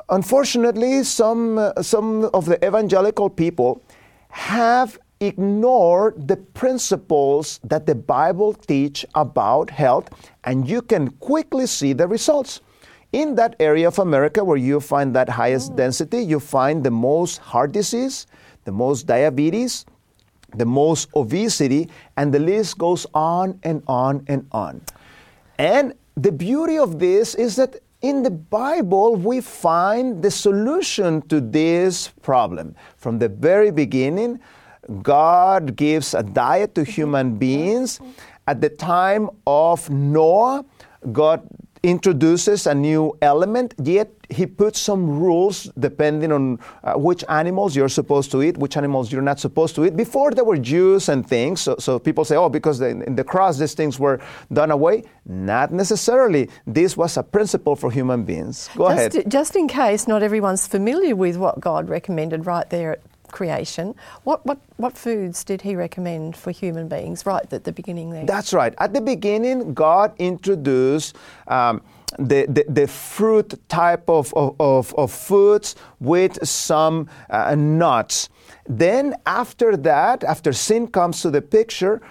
unfortunately, 0.09 1.03
some, 1.03 1.57
uh, 1.57 1.81
some 1.81 2.25
of 2.33 2.45
the 2.45 2.63
evangelical 2.65 3.29
people 3.29 3.81
have 4.29 4.99
ignored 5.19 6.27
the 6.27 6.37
principles 6.37 7.59
that 7.63 7.87
the 7.87 7.95
Bible 7.95 8.53
teach 8.53 9.05
about 9.15 9.71
health, 9.71 10.09
and 10.43 10.69
you 10.69 10.81
can 10.81 11.09
quickly 11.09 11.65
see 11.65 11.93
the 11.93 12.07
results. 12.07 12.61
In 13.13 13.35
that 13.35 13.55
area 13.59 13.87
of 13.87 13.99
America 13.99 14.43
where 14.43 14.57
you 14.57 14.79
find 14.79 15.15
that 15.15 15.29
highest 15.29 15.71
oh. 15.73 15.75
density, 15.75 16.19
you 16.19 16.39
find 16.39 16.83
the 16.83 16.91
most 16.91 17.37
heart 17.39 17.71
disease, 17.71 18.27
the 18.65 18.71
most 18.71 19.07
diabetes, 19.07 19.85
the 20.55 20.65
most 20.65 21.09
obesity, 21.15 21.89
and 22.17 22.33
the 22.33 22.39
list 22.39 22.77
goes 22.77 23.05
on 23.13 23.59
and 23.63 23.81
on 23.87 24.23
and 24.27 24.47
on. 24.51 24.81
And 25.57 25.93
the 26.15 26.31
beauty 26.31 26.77
of 26.77 26.99
this 26.99 27.35
is 27.35 27.55
that 27.55 27.79
in 28.01 28.23
the 28.23 28.29
Bible, 28.29 29.15
we 29.15 29.41
find 29.41 30.21
the 30.21 30.29
solution 30.29 31.21
to 31.29 31.41
this 31.41 32.09
problem. 32.21 32.75
From 32.97 33.19
the 33.19 33.29
very 33.29 33.71
beginning, 33.71 34.39
God 35.01 35.75
gives 35.75 36.13
a 36.13 36.23
diet 36.23 36.75
to 36.75 36.81
mm-hmm. 36.81 36.91
human 36.91 37.27
mm-hmm. 37.29 37.39
beings. 37.39 37.99
At 38.47 38.61
the 38.61 38.69
time 38.69 39.29
of 39.45 39.89
Noah, 39.89 40.63
God 41.11 41.47
introduces 41.83 42.67
a 42.67 42.73
new 42.73 43.17
element, 43.21 43.73
yet 43.83 44.09
he 44.29 44.45
puts 44.45 44.79
some 44.79 45.19
rules 45.19 45.71
depending 45.79 46.31
on 46.31 46.59
uh, 46.83 46.93
which 46.95 47.23
animals 47.29 47.75
you're 47.75 47.89
supposed 47.89 48.29
to 48.31 48.43
eat, 48.43 48.57
which 48.57 48.75
animals 48.75 49.11
you're 49.11 49.21
not 49.21 49.39
supposed 49.39 49.75
to 49.75 49.85
eat. 49.85 49.95
Before 49.95 50.31
there 50.31 50.43
were 50.43 50.57
Jews 50.57 51.09
and 51.09 51.27
things, 51.27 51.61
so, 51.61 51.75
so 51.79 51.97
people 51.99 52.25
say, 52.25 52.35
oh, 52.35 52.49
because 52.49 52.81
in 52.81 53.15
the 53.15 53.23
cross 53.23 53.57
these 53.57 53.73
things 53.73 53.99
were 53.99 54.19
done 54.51 54.71
away. 54.71 55.03
Not 55.25 55.71
necessarily. 55.71 56.49
This 56.65 56.95
was 56.97 57.17
a 57.17 57.23
principle 57.23 57.75
for 57.75 57.91
human 57.91 58.23
beings. 58.23 58.69
Go 58.75 58.89
just, 58.89 59.15
ahead. 59.15 59.31
Just 59.31 59.55
in 59.55 59.67
case 59.67 60.07
not 60.07 60.23
everyone's 60.23 60.67
familiar 60.67 61.15
with 61.15 61.37
what 61.37 61.59
God 61.59 61.89
recommended 61.89 62.45
right 62.45 62.69
there 62.69 62.93
at 62.93 63.01
creation. 63.31 63.95
What, 64.23 64.45
what, 64.45 64.59
what 64.77 64.97
foods 64.97 65.43
did 65.43 65.61
he 65.61 65.75
recommend 65.75 66.35
for 66.35 66.51
human 66.51 66.87
beings 66.87 67.25
right 67.25 67.51
at 67.51 67.63
the 67.63 67.71
beginning 67.71 68.11
there? 68.11 68.25
That's 68.25 68.53
right. 68.53 68.73
At 68.77 68.93
the 68.93 69.01
beginning, 69.01 69.73
God 69.73 70.13
introduced 70.17 71.15
um, 71.47 71.81
the, 72.17 72.45
the, 72.47 72.65
the, 72.69 72.87
fruit 72.87 73.53
type 73.67 74.09
of, 74.09 74.33
of, 74.35 74.93
of, 74.95 75.11
foods 75.11 75.75
with 75.99 76.45
some 76.47 77.09
uh, 77.29 77.53
nuts. 77.55 78.29
Then, 78.67 79.15
after 79.25 79.75
that, 79.77 80.23
after 80.23 80.53
sin 80.53 80.87
comes 80.87 81.21
to 81.21 81.29
the 81.29 81.41
picture, 81.41 82.01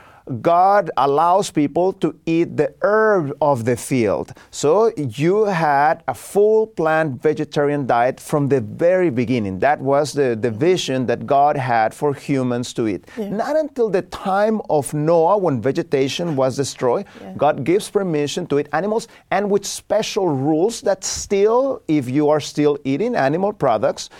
God 0.43 0.91
allows 0.97 1.51
people 1.51 1.93
to 1.95 2.19
eat 2.27 2.57
the 2.57 2.75
herb 2.83 3.37
of 3.41 3.65
the 3.65 3.77
field. 3.77 4.33
So 4.51 4.93
you 4.97 5.45
had 5.45 6.03
a 6.09 6.15
full 6.15 6.67
plant 6.67 7.23
vegetarian 7.23 7.87
diet 7.87 8.19
from 8.19 8.49
the 8.49 8.61
very 8.61 9.11
beginning. 9.11 9.61
That 9.61 9.81
was 9.81 10.13
the, 10.13 10.37
the 10.41 10.51
vision 10.51 11.07
that 11.07 11.27
God 11.27 11.57
had 11.57 11.95
for 11.95 12.13
humans 12.13 12.73
to 12.75 12.89
eat. 12.89 13.07
Yeah. 13.17 13.29
Not 13.29 13.57
until 13.57 13.89
the 13.89 14.03
time 14.03 14.61
of 14.69 14.93
Noah, 14.93 15.39
when 15.39 15.61
vegetation 15.61 16.35
was 16.35 16.57
destroyed, 16.57 17.07
yeah. 17.21 17.35
God 17.37 17.63
gives 17.63 17.89
permission 17.89 18.47
to 18.49 18.59
eat 18.59 18.69
animals 18.73 19.07
and 19.31 19.49
with 19.49 19.65
special 19.65 20.29
rules 20.29 20.81
that 20.81 21.05
still, 21.05 21.83
if 21.87 22.11
you 22.11 22.31
are 22.31 22.41
still 22.41 22.79
eating 22.85 23.15
animal 23.15 23.53
products, 23.53 24.11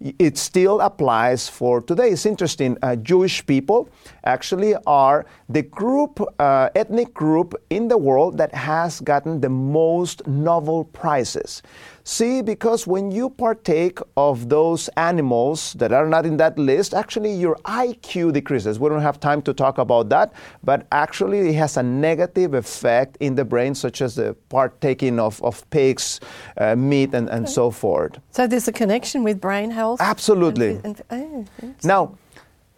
it 0.00 0.36
still 0.36 0.80
applies 0.80 1.48
for 1.48 1.80
today. 1.80 2.10
It's 2.10 2.26
interesting. 2.26 2.76
Uh, 2.82 2.96
Jewish 2.96 3.44
people 3.46 3.88
actually 4.24 4.74
are 4.86 5.26
the 5.48 5.62
group, 5.62 6.20
uh, 6.38 6.68
ethnic 6.74 7.14
group 7.14 7.54
in 7.70 7.88
the 7.88 7.96
world 7.96 8.38
that 8.38 8.54
has 8.54 9.00
gotten 9.00 9.40
the 9.40 9.48
most 9.48 10.26
Nobel 10.26 10.84
prizes. 10.84 11.62
See, 12.08 12.40
because 12.40 12.86
when 12.86 13.10
you 13.10 13.30
partake 13.30 13.98
of 14.16 14.48
those 14.48 14.88
animals 14.96 15.72
that 15.72 15.92
are 15.92 16.06
not 16.06 16.24
in 16.24 16.36
that 16.36 16.56
list, 16.56 16.94
actually 16.94 17.32
your 17.32 17.56
IQ 17.64 18.32
decreases. 18.32 18.78
We 18.78 18.88
don't 18.88 19.00
have 19.00 19.18
time 19.18 19.42
to 19.42 19.52
talk 19.52 19.78
about 19.78 20.08
that, 20.10 20.32
but 20.62 20.86
actually 20.92 21.48
it 21.48 21.54
has 21.54 21.76
a 21.76 21.82
negative 21.82 22.54
effect 22.54 23.16
in 23.18 23.34
the 23.34 23.44
brain, 23.44 23.74
such 23.74 24.02
as 24.02 24.14
the 24.14 24.36
partaking 24.50 25.18
of, 25.18 25.42
of 25.42 25.68
pigs, 25.70 26.20
uh, 26.58 26.76
meat, 26.76 27.12
and, 27.12 27.28
and 27.28 27.46
okay. 27.46 27.52
so 27.52 27.72
forth. 27.72 28.20
So 28.30 28.46
there's 28.46 28.68
a 28.68 28.72
connection 28.72 29.24
with 29.24 29.40
brain 29.40 29.72
health? 29.86 30.00
Absolutely. 30.00 30.80
And, 30.84 31.02
and, 31.10 31.50
oh, 31.62 31.74
now, 31.84 32.18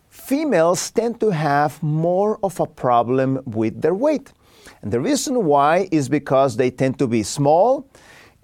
females 0.08 0.90
tend 0.90 1.20
to 1.20 1.30
have 1.30 1.82
more 1.82 2.38
of 2.42 2.60
a 2.60 2.66
problem 2.66 3.40
with 3.46 3.80
their 3.80 3.94
weight. 3.94 4.32
And 4.82 4.92
the 4.92 5.00
reason 5.00 5.44
why 5.44 5.88
is 5.90 6.08
because 6.08 6.56
they 6.56 6.70
tend 6.70 6.98
to 6.98 7.06
be 7.06 7.22
small 7.22 7.86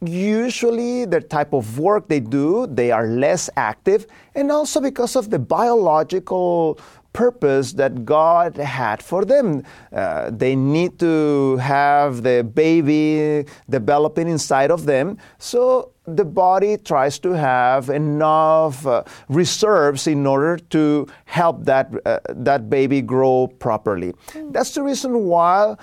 usually 0.06 1.06
the 1.06 1.20
type 1.20 1.54
of 1.54 1.78
work 1.78 2.08
they 2.08 2.20
do, 2.20 2.66
they 2.66 2.90
are 2.90 3.06
less 3.06 3.48
active, 3.56 4.06
and 4.34 4.50
also 4.52 4.80
because 4.80 5.16
of 5.16 5.30
the 5.30 5.38
biological 5.38 6.78
purpose 7.14 7.72
that 7.72 8.04
God 8.04 8.58
had 8.58 9.02
for 9.02 9.24
them. 9.24 9.62
Uh, 9.90 10.30
they 10.30 10.54
need 10.54 10.98
to 10.98 11.56
have 11.56 12.22
the 12.22 12.44
baby 12.44 13.46
developing 13.70 14.28
inside 14.28 14.70
of 14.70 14.84
them, 14.84 15.16
so 15.38 15.92
the 16.06 16.24
body 16.24 16.76
tries 16.76 17.18
to 17.20 17.30
have 17.32 17.88
enough 17.88 18.86
uh, 18.86 19.02
reserves 19.28 20.06
in 20.06 20.26
order 20.26 20.58
to 20.58 21.06
help 21.24 21.64
that 21.64 21.90
uh, 22.04 22.18
that 22.28 22.68
baby 22.68 23.00
grow 23.00 23.46
properly. 23.58 24.12
Mm. 24.32 24.52
That's 24.52 24.74
the 24.74 24.82
reason 24.82 25.24
why 25.24 25.76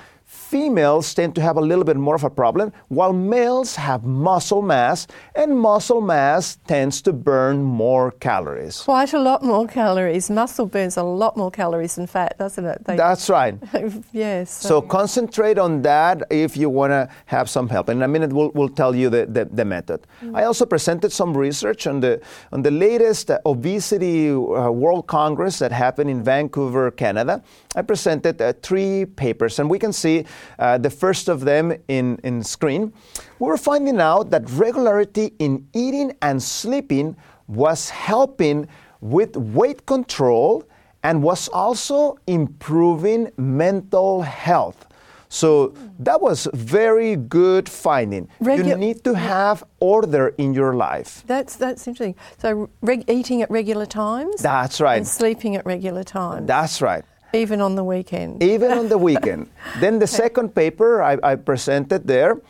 females 0.51 1.13
tend 1.13 1.33
to 1.33 1.41
have 1.41 1.55
a 1.55 1.61
little 1.61 1.85
bit 1.85 1.95
more 1.95 2.15
of 2.15 2.25
a 2.25 2.29
problem, 2.29 2.73
while 2.89 3.13
males 3.13 3.75
have 3.75 4.03
muscle 4.03 4.61
mass, 4.61 5.07
and 5.33 5.57
muscle 5.57 6.01
mass 6.01 6.57
tends 6.67 7.01
to 7.01 7.13
burn 7.13 7.63
more 7.63 8.11
calories. 8.11 8.81
Quite 8.81 9.13
a 9.13 9.19
lot 9.19 9.43
more 9.43 9.65
calories. 9.65 10.29
Muscle 10.29 10.65
burns 10.65 10.97
a 10.97 11.03
lot 11.03 11.37
more 11.37 11.51
calories 11.51 11.95
than 11.95 12.05
fat, 12.05 12.37
doesn't 12.37 12.65
it? 12.65 12.83
They 12.83 12.97
That's 12.97 13.29
right. 13.29 13.55
yes. 14.11 14.51
So. 14.51 14.67
so. 14.69 14.81
concentrate 14.81 15.57
on 15.57 15.81
that 15.83 16.23
if 16.29 16.57
you 16.57 16.69
want 16.69 16.91
to 16.91 17.09
have 17.27 17.49
some 17.49 17.69
help. 17.69 17.87
In 17.87 18.01
a 18.01 18.07
minute, 18.07 18.33
we'll, 18.33 18.51
we'll 18.51 18.75
tell 18.81 18.93
you 18.93 19.09
the, 19.09 19.25
the, 19.25 19.45
the 19.45 19.63
method. 19.63 20.05
Mm. 20.21 20.35
I 20.35 20.43
also 20.43 20.65
presented 20.65 21.13
some 21.13 21.37
research 21.37 21.87
on 21.87 22.01
the, 22.01 22.21
on 22.51 22.61
the 22.61 22.71
latest 22.71 23.31
obesity 23.45 24.29
uh, 24.29 24.69
World 24.69 25.07
Congress 25.07 25.59
that 25.59 25.71
happened 25.71 26.09
in 26.09 26.23
Vancouver, 26.23 26.91
Canada. 26.91 27.41
I 27.73 27.83
presented 27.83 28.41
uh, 28.41 28.51
three 28.61 29.05
papers, 29.05 29.59
and 29.59 29.69
we 29.69 29.79
can 29.79 29.93
see 29.93 30.20
uh, 30.59 30.77
the 30.77 30.89
first 30.89 31.29
of 31.29 31.41
them 31.41 31.73
in, 31.87 32.19
in 32.23 32.43
screen, 32.43 32.93
we 33.39 33.47
were 33.47 33.57
finding 33.57 33.99
out 33.99 34.29
that 34.31 34.49
regularity 34.51 35.33
in 35.39 35.67
eating 35.73 36.15
and 36.21 36.41
sleeping 36.41 37.15
was 37.47 37.89
helping 37.89 38.67
with 39.01 39.35
weight 39.35 39.85
control 39.85 40.63
and 41.03 41.23
was 41.23 41.47
also 41.49 42.17
improving 42.27 43.31
mental 43.37 44.21
health. 44.21 44.87
So 45.29 45.73
that 45.99 46.21
was 46.21 46.45
very 46.53 47.15
good 47.15 47.69
finding. 47.69 48.27
Regu- 48.41 48.67
you 48.67 48.75
need 48.75 49.03
to 49.05 49.13
have 49.13 49.63
order 49.79 50.35
in 50.37 50.53
your 50.53 50.75
life. 50.75 51.23
That's 51.25 51.55
that's 51.55 51.87
interesting. 51.87 52.15
So 52.37 52.69
reg- 52.81 53.09
eating 53.09 53.41
at 53.41 53.49
regular 53.49 53.85
times. 53.85 54.41
That's 54.41 54.81
right. 54.81 54.97
And 54.97 55.07
sleeping 55.07 55.55
at 55.55 55.65
regular 55.65 56.03
times. 56.03 56.47
That's 56.47 56.81
right. 56.81 57.05
Even 57.33 57.61
on 57.61 57.75
the 57.75 57.83
weekend. 57.83 58.43
Even 58.43 58.71
on 58.71 58.89
the 58.89 58.97
weekend. 59.09 59.49
then 59.79 59.99
the 59.99 60.07
second 60.07 60.53
paper 60.55 61.01
I, 61.01 61.17
I 61.23 61.35
presented 61.35 62.07
there, 62.07 62.41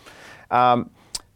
um, 0.50 0.90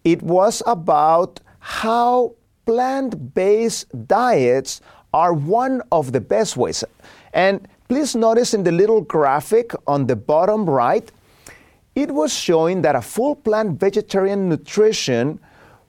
it 0.04 0.22
was 0.22 0.62
about 0.66 1.40
how 1.60 2.34
plant-based 2.66 4.08
diets 4.08 4.82
are 5.14 5.34
one 5.34 5.82
of 5.92 6.12
the 6.12 6.22
best 6.22 6.58
ways. 6.58 6.84
And 7.34 7.68
please 7.88 8.16
notice 8.16 8.54
in 8.54 8.64
the 8.64 8.72
little 8.72 9.02
graphic 9.02 9.72
on 9.88 10.08
the 10.08 10.16
bottom 10.16 10.70
right, 10.70 11.10
it 11.96 12.12
was 12.12 12.34
showing 12.34 12.82
that 12.82 12.96
a 12.96 13.02
full 13.02 13.36
plant 13.36 13.80
vegetarian 13.80 14.50
nutrition 14.50 15.40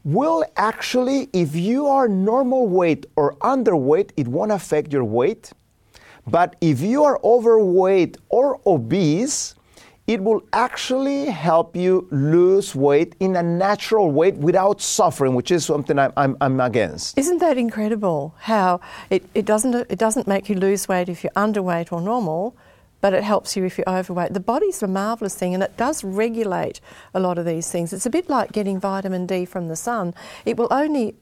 will 0.04 0.44
actually, 0.56 1.28
if 1.32 1.56
you 1.56 1.88
are 1.88 2.06
normal 2.06 2.68
weight 2.68 3.06
or 3.16 3.34
underweight, 3.36 4.10
it 4.16 4.28
won't 4.28 4.52
affect 4.52 4.92
your 4.92 5.02
weight. 5.02 5.52
But 6.26 6.56
if 6.60 6.80
you 6.80 7.04
are 7.04 7.20
overweight 7.22 8.18
or 8.28 8.60
obese, 8.66 9.54
it 10.06 10.22
will 10.22 10.42
actually 10.52 11.26
help 11.26 11.74
you 11.74 12.06
lose 12.10 12.74
weight 12.74 13.16
in 13.20 13.36
a 13.36 13.42
natural 13.42 14.10
way 14.10 14.30
without 14.32 14.80
suffering, 14.80 15.34
which 15.34 15.50
is 15.50 15.64
something 15.64 15.98
I'm, 15.98 16.12
I'm, 16.16 16.36
I'm 16.40 16.60
against. 16.60 17.18
Isn't 17.18 17.38
that 17.38 17.58
incredible? 17.58 18.34
How 18.38 18.80
it, 19.10 19.24
it 19.34 19.44
doesn't 19.44 19.74
it 19.74 19.98
doesn't 19.98 20.26
make 20.26 20.48
you 20.48 20.54
lose 20.54 20.88
weight 20.88 21.08
if 21.08 21.24
you're 21.24 21.32
underweight 21.32 21.92
or 21.92 22.00
normal, 22.00 22.56
but 23.00 23.14
it 23.14 23.24
helps 23.24 23.56
you 23.56 23.64
if 23.64 23.78
you're 23.78 23.88
overweight. 23.88 24.32
The 24.32 24.40
body's 24.40 24.82
a 24.82 24.86
marvelous 24.86 25.34
thing, 25.34 25.54
and 25.54 25.62
it 25.62 25.76
does 25.76 26.04
regulate 26.04 26.80
a 27.12 27.20
lot 27.20 27.38
of 27.38 27.44
these 27.44 27.70
things. 27.70 27.92
It's 27.92 28.06
a 28.06 28.10
bit 28.10 28.28
like 28.28 28.52
getting 28.52 28.78
vitamin 28.78 29.26
D 29.26 29.44
from 29.44 29.68
the 29.68 29.76
sun. 29.76 30.14
It 30.44 30.56
will 30.56 30.68
only 30.70 31.16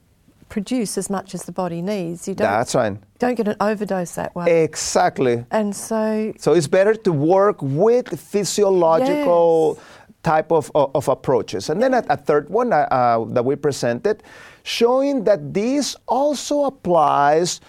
produce 0.54 0.96
as 0.96 1.10
much 1.10 1.34
as 1.34 1.42
the 1.42 1.50
body 1.50 1.82
needs. 1.82 2.28
You 2.28 2.34
don't 2.36 2.48
That's 2.48 2.76
right. 2.76 2.96
don't 3.18 3.34
get 3.34 3.48
an 3.48 3.56
overdose 3.60 4.14
that 4.14 4.32
way. 4.36 4.62
Exactly. 4.62 5.44
and 5.50 5.74
so 5.74 6.32
So 6.38 6.52
it's 6.52 6.68
better 6.68 6.94
to 7.06 7.10
work 7.10 7.58
with 7.60 8.06
physiological 8.32 9.80
type 10.22 10.52
of, 10.52 10.70
of, 10.76 10.92
of 10.94 11.08
approaches. 11.08 11.70
And 11.70 11.82
then 11.82 11.92
a, 11.92 12.04
a 12.08 12.16
third 12.16 12.48
one 12.50 12.72
uh, 12.72 12.76
uh, 12.76 13.24
that 13.34 13.44
we 13.44 13.56
presented, 13.56 14.22
showing 14.62 15.24
that 15.24 15.40
this 15.52 15.96
also 16.06 16.56
applies 16.66 17.60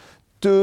to 0.41 0.53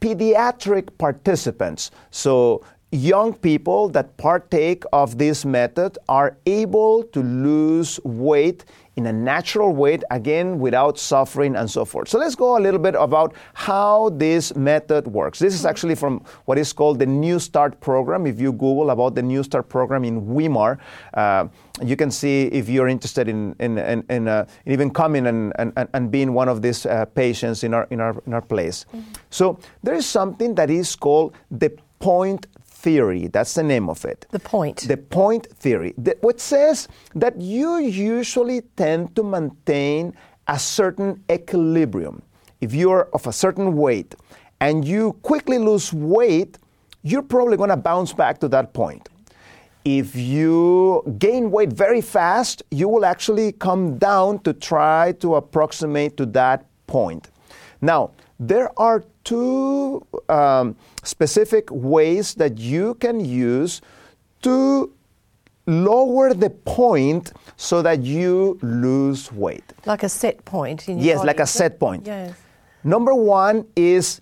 pediatric 0.00 0.96
participants. 0.96 1.90
So 2.12 2.62
young 2.92 3.34
people 3.34 3.88
that 3.96 4.16
partake 4.16 4.84
of 4.92 5.18
this 5.18 5.44
method 5.44 5.98
are 6.08 6.38
able 6.46 7.02
to 7.14 7.20
lose 7.20 7.98
weight 8.04 8.64
in 8.98 9.06
a 9.06 9.12
natural 9.12 9.72
way, 9.72 9.96
again, 10.10 10.58
without 10.58 10.98
suffering 10.98 11.54
and 11.54 11.70
so 11.70 11.84
forth. 11.84 12.08
So 12.08 12.18
let's 12.18 12.34
go 12.34 12.58
a 12.58 12.62
little 12.66 12.80
bit 12.80 12.96
about 12.96 13.32
how 13.54 14.10
this 14.10 14.56
method 14.56 15.06
works. 15.06 15.38
This 15.38 15.54
is 15.54 15.64
actually 15.64 15.94
from 15.94 16.20
what 16.46 16.58
is 16.58 16.72
called 16.72 16.98
the 16.98 17.06
New 17.06 17.38
Start 17.38 17.80
program. 17.80 18.26
If 18.26 18.40
you 18.40 18.50
Google 18.50 18.90
about 18.90 19.14
the 19.14 19.22
New 19.22 19.44
Start 19.44 19.68
program 19.68 20.04
in 20.04 20.26
Weimar, 20.26 20.78
uh, 21.14 21.46
you 21.80 21.94
can 21.94 22.10
see 22.10 22.46
if 22.46 22.68
you're 22.68 22.88
interested 22.88 23.28
in, 23.28 23.54
in, 23.60 23.78
in, 23.78 24.04
in, 24.10 24.26
uh, 24.26 24.46
in 24.66 24.72
even 24.72 24.90
coming 24.90 25.28
and, 25.28 25.52
and, 25.60 25.72
and 25.94 26.10
being 26.10 26.34
one 26.34 26.48
of 26.48 26.60
these 26.60 26.84
uh, 26.84 27.04
patients 27.04 27.62
in 27.62 27.74
our, 27.74 27.86
in 27.90 28.00
our, 28.00 28.20
in 28.26 28.34
our 28.34 28.42
place. 28.42 28.84
So 29.30 29.60
there 29.84 29.94
is 29.94 30.06
something 30.06 30.56
that 30.56 30.70
is 30.70 30.96
called 30.96 31.36
the 31.52 31.70
point 32.00 32.48
theory. 32.78 33.26
That's 33.26 33.54
the 33.54 33.62
name 33.62 33.88
of 33.88 34.04
it. 34.04 34.26
the 34.30 34.38
point. 34.38 34.86
The 34.88 34.96
point 34.96 35.46
theory, 35.56 35.94
the, 35.98 36.16
which 36.20 36.40
says 36.40 36.88
that 37.14 37.40
you 37.40 37.78
usually 37.78 38.60
tend 38.76 39.16
to 39.16 39.22
maintain 39.22 40.14
a 40.46 40.58
certain 40.58 41.22
equilibrium. 41.30 42.22
If 42.60 42.74
you're 42.74 43.08
of 43.12 43.26
a 43.26 43.32
certain 43.32 43.76
weight 43.76 44.14
and 44.60 44.86
you 44.86 45.12
quickly 45.22 45.58
lose 45.58 45.92
weight, 45.92 46.58
you're 47.02 47.22
probably 47.22 47.56
going 47.56 47.70
to 47.70 47.76
bounce 47.76 48.12
back 48.12 48.38
to 48.40 48.48
that 48.48 48.72
point. 48.72 49.08
If 49.84 50.14
you 50.16 51.02
gain 51.18 51.50
weight 51.50 51.72
very 51.72 52.00
fast, 52.00 52.62
you 52.70 52.88
will 52.88 53.04
actually 53.04 53.52
come 53.52 53.98
down 53.98 54.40
to 54.40 54.52
try 54.52 55.12
to 55.20 55.36
approximate 55.36 56.16
to 56.16 56.26
that 56.26 56.66
point. 56.86 57.30
Now, 57.80 58.10
there 58.38 58.70
are 58.78 59.04
two 59.24 60.06
um, 60.28 60.76
specific 61.02 61.68
ways 61.70 62.34
that 62.34 62.58
you 62.58 62.94
can 62.94 63.20
use 63.20 63.80
to 64.42 64.92
lower 65.66 66.32
the 66.32 66.50
point 66.50 67.32
so 67.56 67.82
that 67.82 68.02
you 68.02 68.58
lose 68.62 69.30
weight. 69.32 69.64
like 69.86 70.02
a 70.02 70.08
set 70.08 70.44
point 70.44 70.88
in 70.88 70.98
your 70.98 71.06
Yes, 71.06 71.16
body. 71.18 71.26
like 71.26 71.40
a 71.40 71.46
set 71.46 71.78
point. 71.78 72.06
Yes. 72.06 72.34
Number 72.84 73.14
one 73.14 73.66
is 73.76 74.20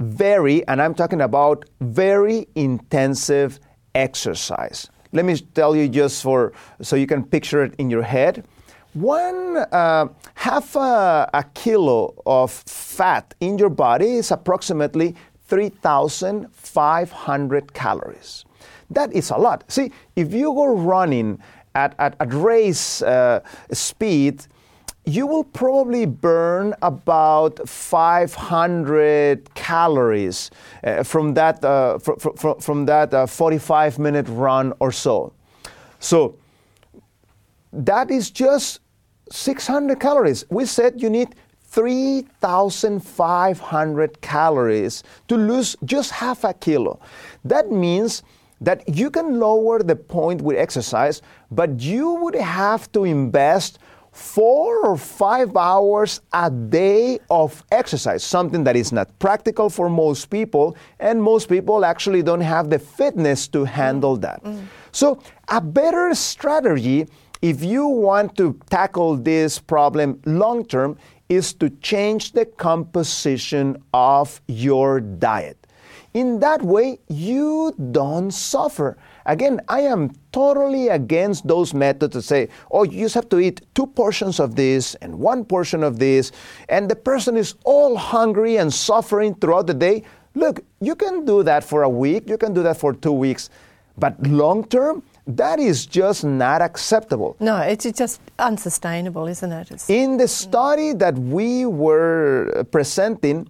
very, 0.00 0.66
and 0.66 0.82
I'm 0.82 0.94
talking 0.94 1.20
about 1.20 1.64
very 1.80 2.48
intensive 2.56 3.60
exercise. 3.94 4.90
Let 5.12 5.24
me 5.24 5.36
tell 5.54 5.76
you 5.76 5.88
just 5.88 6.22
for 6.22 6.52
so 6.80 6.96
you 6.96 7.06
can 7.06 7.22
picture 7.24 7.62
it 7.62 7.74
in 7.78 7.88
your 7.90 8.02
head. 8.02 8.44
One 8.94 9.56
uh, 9.56 10.08
half 10.34 10.76
a, 10.76 11.30
a 11.32 11.44
kilo 11.54 12.14
of 12.26 12.50
fat 12.50 13.32
in 13.40 13.56
your 13.56 13.70
body 13.70 14.16
is 14.16 14.30
approximately 14.30 15.16
3,500 15.46 17.72
calories. 17.72 18.44
That 18.90 19.10
is 19.14 19.30
a 19.30 19.36
lot. 19.36 19.64
See, 19.68 19.92
if 20.14 20.34
you 20.34 20.52
go 20.52 20.76
running 20.76 21.38
at, 21.74 21.94
at, 21.98 22.16
at 22.20 22.34
race 22.34 23.00
uh, 23.00 23.40
speed, 23.72 24.44
you 25.06 25.26
will 25.26 25.44
probably 25.44 26.04
burn 26.06 26.74
about 26.82 27.66
500 27.66 29.54
calories 29.54 30.50
uh, 30.84 31.02
from 31.02 31.32
that, 31.34 31.64
uh, 31.64 31.98
fr- 31.98 32.12
fr- 32.18 32.36
fr- 32.36 32.60
from 32.60 32.84
that 32.86 33.12
uh, 33.14 33.26
45 33.26 33.98
minute 33.98 34.28
run 34.28 34.72
or 34.80 34.92
so. 34.92 35.32
So 35.98 36.36
that 37.72 38.10
is 38.10 38.30
just 38.30 38.80
600 39.32 39.98
calories. 39.98 40.44
We 40.50 40.66
said 40.66 41.00
you 41.00 41.08
need 41.10 41.34
3,500 41.64 44.20
calories 44.20 45.02
to 45.28 45.36
lose 45.36 45.76
just 45.84 46.10
half 46.10 46.44
a 46.44 46.52
kilo. 46.52 47.00
That 47.44 47.70
means 47.70 48.22
that 48.60 48.86
you 48.88 49.10
can 49.10 49.40
lower 49.40 49.82
the 49.82 49.96
point 49.96 50.42
with 50.42 50.58
exercise, 50.58 51.22
but 51.50 51.80
you 51.80 52.12
would 52.14 52.34
have 52.34 52.92
to 52.92 53.04
invest 53.04 53.78
four 54.12 54.86
or 54.86 54.98
five 54.98 55.56
hours 55.56 56.20
a 56.34 56.50
day 56.50 57.18
of 57.30 57.64
exercise, 57.72 58.22
something 58.22 58.62
that 58.64 58.76
is 58.76 58.92
not 58.92 59.18
practical 59.18 59.70
for 59.70 59.88
most 59.88 60.26
people, 60.26 60.76
and 61.00 61.22
most 61.22 61.48
people 61.48 61.86
actually 61.86 62.22
don't 62.22 62.42
have 62.42 62.68
the 62.68 62.78
fitness 62.78 63.48
to 63.48 63.64
handle 63.64 64.18
that. 64.18 64.44
Mm. 64.44 64.66
So, 64.92 65.22
a 65.48 65.62
better 65.62 66.14
strategy 66.14 67.06
if 67.42 67.64
you 67.64 67.86
want 67.86 68.36
to 68.36 68.58
tackle 68.70 69.16
this 69.16 69.58
problem 69.58 70.20
long 70.24 70.64
term 70.64 70.96
is 71.28 71.52
to 71.54 71.68
change 71.80 72.32
the 72.32 72.46
composition 72.46 73.82
of 73.92 74.40
your 74.46 75.00
diet. 75.00 75.58
In 76.14 76.40
that 76.40 76.62
way, 76.62 76.98
you 77.08 77.74
don't 77.90 78.30
suffer. 78.30 78.98
Again, 79.24 79.60
I 79.68 79.80
am 79.80 80.12
totally 80.30 80.88
against 80.88 81.48
those 81.48 81.72
methods 81.72 82.14
that 82.14 82.22
say, 82.22 82.48
oh, 82.70 82.82
you 82.82 83.00
just 83.00 83.14
have 83.14 83.30
to 83.30 83.38
eat 83.38 83.62
two 83.74 83.86
portions 83.86 84.38
of 84.38 84.54
this 84.54 84.94
and 84.96 85.18
one 85.18 85.44
portion 85.44 85.82
of 85.82 85.98
this, 85.98 86.30
and 86.68 86.88
the 86.88 86.96
person 86.96 87.36
is 87.36 87.54
all 87.64 87.96
hungry 87.96 88.58
and 88.58 88.72
suffering 88.72 89.34
throughout 89.36 89.66
the 89.66 89.74
day. 89.74 90.04
Look, 90.34 90.60
you 90.80 90.94
can 90.94 91.24
do 91.24 91.42
that 91.44 91.64
for 91.64 91.82
a 91.82 91.88
week, 91.88 92.28
you 92.28 92.36
can 92.36 92.52
do 92.52 92.62
that 92.62 92.76
for 92.76 92.92
two 92.92 93.12
weeks, 93.12 93.48
but 93.96 94.20
long 94.26 94.64
term, 94.64 95.02
that 95.26 95.58
is 95.60 95.86
just 95.86 96.24
not 96.24 96.62
acceptable. 96.62 97.36
No, 97.38 97.58
it's 97.58 97.90
just 97.92 98.20
unsustainable, 98.38 99.26
isn't 99.26 99.52
it? 99.52 99.70
It's, 99.70 99.88
In 99.88 100.16
the 100.16 100.28
study 100.28 100.92
that 100.94 101.16
we 101.16 101.66
were 101.66 102.64
presenting, 102.70 103.48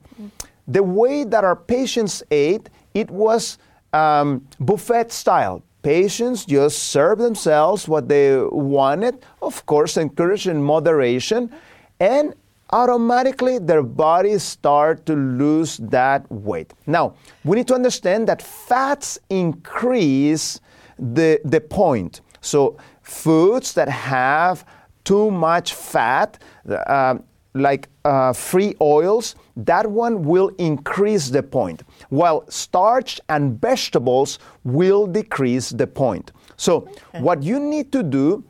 the 0.69 0.83
way 0.83 1.25
that 1.25 1.45
our 1.45 1.57
patients 1.57 2.23
ate, 2.31 2.69
it 2.95 3.11
was 3.11 3.59
um, 3.93 4.47
buffet 4.61 5.13
style. 5.13 5.63
Patients 5.83 6.45
just 6.45 6.79
serve 6.79 7.19
themselves 7.19 7.89
what 7.89 8.09
they 8.09 8.39
wanted, 8.39 9.25
of 9.41 9.65
course, 9.67 9.97
encouraged 9.97 10.47
in 10.47 10.63
moderation, 10.63 11.53
and 11.99 12.35
automatically 12.71 13.59
their 13.59 13.83
bodies 13.83 14.43
start 14.43 15.05
to 15.07 15.15
lose 15.15 15.79
that 15.79 16.31
weight. 16.31 16.73
Now, 16.87 17.15
we 17.45 17.57
need 17.57 17.69
to 17.69 17.75
understand 17.75 18.29
that 18.29 18.41
fats 18.41 19.19
increase 19.29 20.61
the, 21.03 21.41
the 21.45 21.61
point. 21.61 22.21
So, 22.41 22.77
foods 23.03 23.75
that 23.75 23.89
have 23.89 24.65
too 25.05 25.31
much 25.31 25.75
fat, 25.75 26.43
uh, 26.69 27.19
like 27.55 27.89
uh, 28.05 28.33
free 28.33 28.75
oils, 28.81 29.35
that 29.57 29.91
one 29.91 30.23
will 30.23 30.49
increase 30.59 31.29
the 31.29 31.43
point, 31.43 31.83
while 32.09 32.45
starch 32.49 33.21
and 33.29 33.61
vegetables 33.61 34.39
will 34.65 35.07
decrease 35.07 35.71
the 35.71 35.87
point. 35.87 36.33
So, 36.57 36.89
okay. 37.09 37.21
what 37.21 37.43
you 37.43 37.59
need 37.61 37.93
to 37.93 38.03
do, 38.03 38.45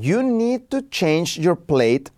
you 0.00 0.22
need 0.22 0.70
to 0.70 0.82
change 0.82 1.38
your 1.38 1.56
plate 1.56 2.10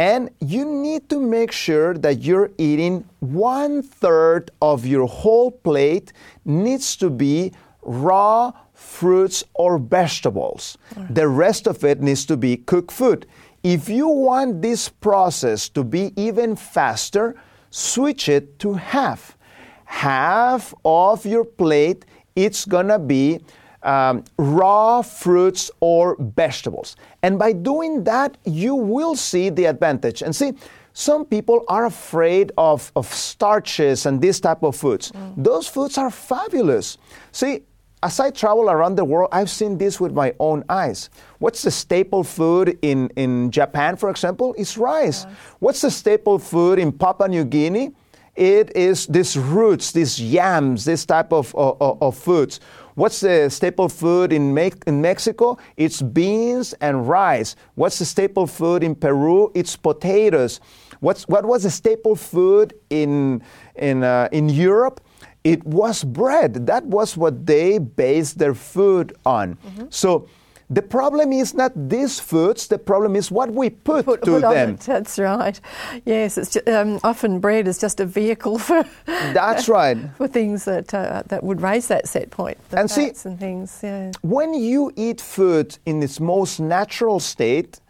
and 0.00 0.30
you 0.40 0.64
need 0.64 1.10
to 1.10 1.20
make 1.20 1.52
sure 1.52 1.92
that 1.92 2.22
you're 2.22 2.50
eating 2.56 3.04
one 3.18 3.82
third 3.82 4.50
of 4.62 4.86
your 4.86 5.06
whole 5.06 5.50
plate 5.50 6.14
needs 6.46 6.96
to 6.96 7.10
be 7.10 7.52
raw 7.82 8.50
fruits 8.80 9.44
or 9.54 9.78
vegetables. 9.78 10.78
Right. 10.96 11.14
The 11.14 11.28
rest 11.28 11.66
of 11.66 11.84
it 11.84 12.00
needs 12.00 12.24
to 12.26 12.36
be 12.36 12.56
cooked 12.56 12.90
food. 12.90 13.26
If 13.62 13.88
you 13.88 14.08
want 14.08 14.62
this 14.62 14.88
process 14.88 15.68
to 15.70 15.84
be 15.84 16.12
even 16.16 16.56
faster, 16.56 17.36
switch 17.68 18.28
it 18.28 18.58
to 18.60 18.72
half. 18.74 19.36
Half 19.84 20.72
of 20.84 21.26
your 21.26 21.44
plate, 21.44 22.06
it's 22.34 22.64
gonna 22.64 22.98
be 22.98 23.40
um, 23.82 24.24
raw 24.38 25.02
fruits 25.02 25.70
or 25.80 26.16
vegetables. 26.18 26.96
And 27.22 27.38
by 27.38 27.52
doing 27.52 28.04
that, 28.04 28.38
you 28.44 28.74
will 28.74 29.14
see 29.14 29.50
the 29.50 29.66
advantage. 29.66 30.22
And 30.22 30.34
see, 30.34 30.54
some 30.92 31.24
people 31.24 31.64
are 31.68 31.86
afraid 31.86 32.52
of, 32.56 32.90
of 32.96 33.06
starches 33.12 34.06
and 34.06 34.20
this 34.20 34.40
type 34.40 34.62
of 34.62 34.74
foods. 34.74 35.12
Mm. 35.12 35.44
Those 35.44 35.68
foods 35.68 35.98
are 35.98 36.10
fabulous. 36.10 36.98
See, 37.32 37.62
as 38.02 38.18
I 38.18 38.30
travel 38.30 38.70
around 38.70 38.96
the 38.96 39.04
world, 39.04 39.28
I've 39.32 39.50
seen 39.50 39.76
this 39.76 40.00
with 40.00 40.12
my 40.12 40.34
own 40.38 40.64
eyes. 40.68 41.10
What's 41.38 41.62
the 41.62 41.70
staple 41.70 42.24
food 42.24 42.78
in, 42.82 43.08
in 43.16 43.50
Japan, 43.50 43.96
for 43.96 44.08
example? 44.08 44.54
It's 44.56 44.78
rice. 44.78 45.24
Yes. 45.24 45.36
What's 45.58 45.80
the 45.82 45.90
staple 45.90 46.38
food 46.38 46.78
in 46.78 46.92
Papua 46.92 47.28
New 47.28 47.44
Guinea? 47.44 47.92
It 48.36 48.74
is 48.74 49.06
these 49.06 49.36
roots, 49.36 49.92
these 49.92 50.18
yams, 50.20 50.84
this 50.86 51.04
type 51.04 51.32
of, 51.32 51.54
of, 51.54 52.00
of 52.00 52.16
foods. 52.16 52.60
What's 52.94 53.20
the 53.20 53.50
staple 53.50 53.88
food 53.88 54.32
in, 54.32 54.54
Me- 54.54 54.72
in 54.86 55.02
Mexico? 55.02 55.58
It's 55.76 56.00
beans 56.00 56.72
and 56.80 57.08
rice. 57.08 57.54
What's 57.74 57.98
the 57.98 58.04
staple 58.04 58.46
food 58.46 58.82
in 58.82 58.94
Peru? 58.94 59.50
It's 59.54 59.76
potatoes. 59.76 60.60
What's, 61.00 61.28
what 61.28 61.44
was 61.44 61.64
the 61.64 61.70
staple 61.70 62.16
food 62.16 62.74
in, 62.88 63.42
in, 63.74 64.04
uh, 64.04 64.28
in 64.32 64.48
Europe? 64.48 65.00
It 65.44 65.64
was 65.64 66.04
bread. 66.04 66.66
That 66.66 66.84
was 66.84 67.16
what 67.16 67.46
they 67.46 67.78
based 67.78 68.38
their 68.38 68.54
food 68.54 69.16
on. 69.24 69.56
Mm-hmm. 69.56 69.86
So 69.88 70.28
the 70.72 70.82
problem 70.82 71.32
is 71.32 71.52
not 71.52 71.72
these 71.74 72.20
foods, 72.20 72.68
the 72.68 72.78
problem 72.78 73.16
is 73.16 73.30
what 73.30 73.50
we 73.50 73.70
put, 73.70 74.04
put 74.04 74.22
to 74.22 74.38
put 74.38 74.42
them. 74.42 74.76
That's 74.76 75.18
right. 75.18 75.60
Yes, 76.04 76.38
it's 76.38 76.50
just, 76.52 76.68
um, 76.68 77.00
often 77.02 77.40
bread 77.40 77.66
is 77.66 77.78
just 77.78 77.98
a 77.98 78.06
vehicle 78.06 78.56
for 78.68 78.84
That's 79.06 79.68
right. 79.78 79.98
for 80.16 80.28
things 80.28 80.66
that 80.66 80.94
uh, 80.94 81.24
that 81.26 81.42
would 81.42 81.60
raise 81.60 81.88
that 81.88 82.06
set 82.06 82.30
point. 82.30 82.56
and 82.70 82.88
see, 82.88 83.12
and 83.24 83.40
things. 83.40 83.80
Yeah. 83.82 84.12
When 84.22 84.54
you 84.54 84.92
eat 84.94 85.20
food 85.20 85.76
in 85.86 86.02
its 86.02 86.20
most 86.20 86.60
natural 86.60 87.18
state, 87.18 87.80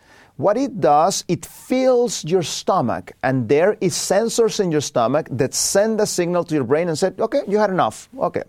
what 0.40 0.56
it 0.56 0.80
does, 0.80 1.22
it 1.28 1.44
fills 1.44 2.24
your 2.24 2.42
stomach, 2.42 3.12
and 3.22 3.48
there 3.48 3.76
is 3.80 3.92
sensors 3.92 4.58
in 4.58 4.72
your 4.72 4.80
stomach 4.80 5.28
that 5.30 5.52
send 5.52 6.00
a 6.00 6.06
signal 6.06 6.44
to 6.44 6.54
your 6.54 6.64
brain 6.64 6.88
and 6.88 6.98
say, 6.98 7.12
okay, 7.18 7.42
you 7.46 7.58
had 7.58 7.68
enough. 7.70 8.08
Okay. 8.18 8.42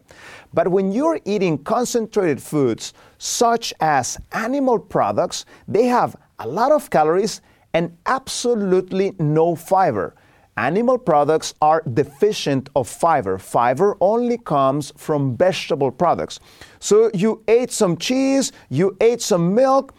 But 0.54 0.69
when 0.69 0.91
you're 0.91 1.19
eating 1.25 1.58
concentrated 1.58 2.41
foods, 2.41 2.93
such 3.17 3.73
as 3.82 4.17
animal 4.32 4.80
products, 4.80 5.45
they 5.67 5.86
have 5.86 6.15
a 6.39 6.47
lot 6.47 6.71
of 6.71 6.89
calories 6.89 7.41
and 7.73 7.97
absolutely 8.06 9.13
no 9.19 9.56
fiber. 9.56 10.15
Animal 10.58 10.97
products 10.97 11.54
are 11.62 11.82
deficient 11.93 12.69
of 12.75 12.88
fiber. 12.88 13.38
Fiber 13.38 13.97
only 14.01 14.38
comes 14.38 14.91
from 14.97 15.36
vegetable 15.38 15.91
products. 15.91 16.39
So 16.80 17.10
you 17.13 17.43
ate 17.47 17.71
some 17.71 17.97
cheese, 17.97 18.51
you 18.69 18.95
ate 19.01 19.21
some 19.21 19.56
milk, 19.56 19.93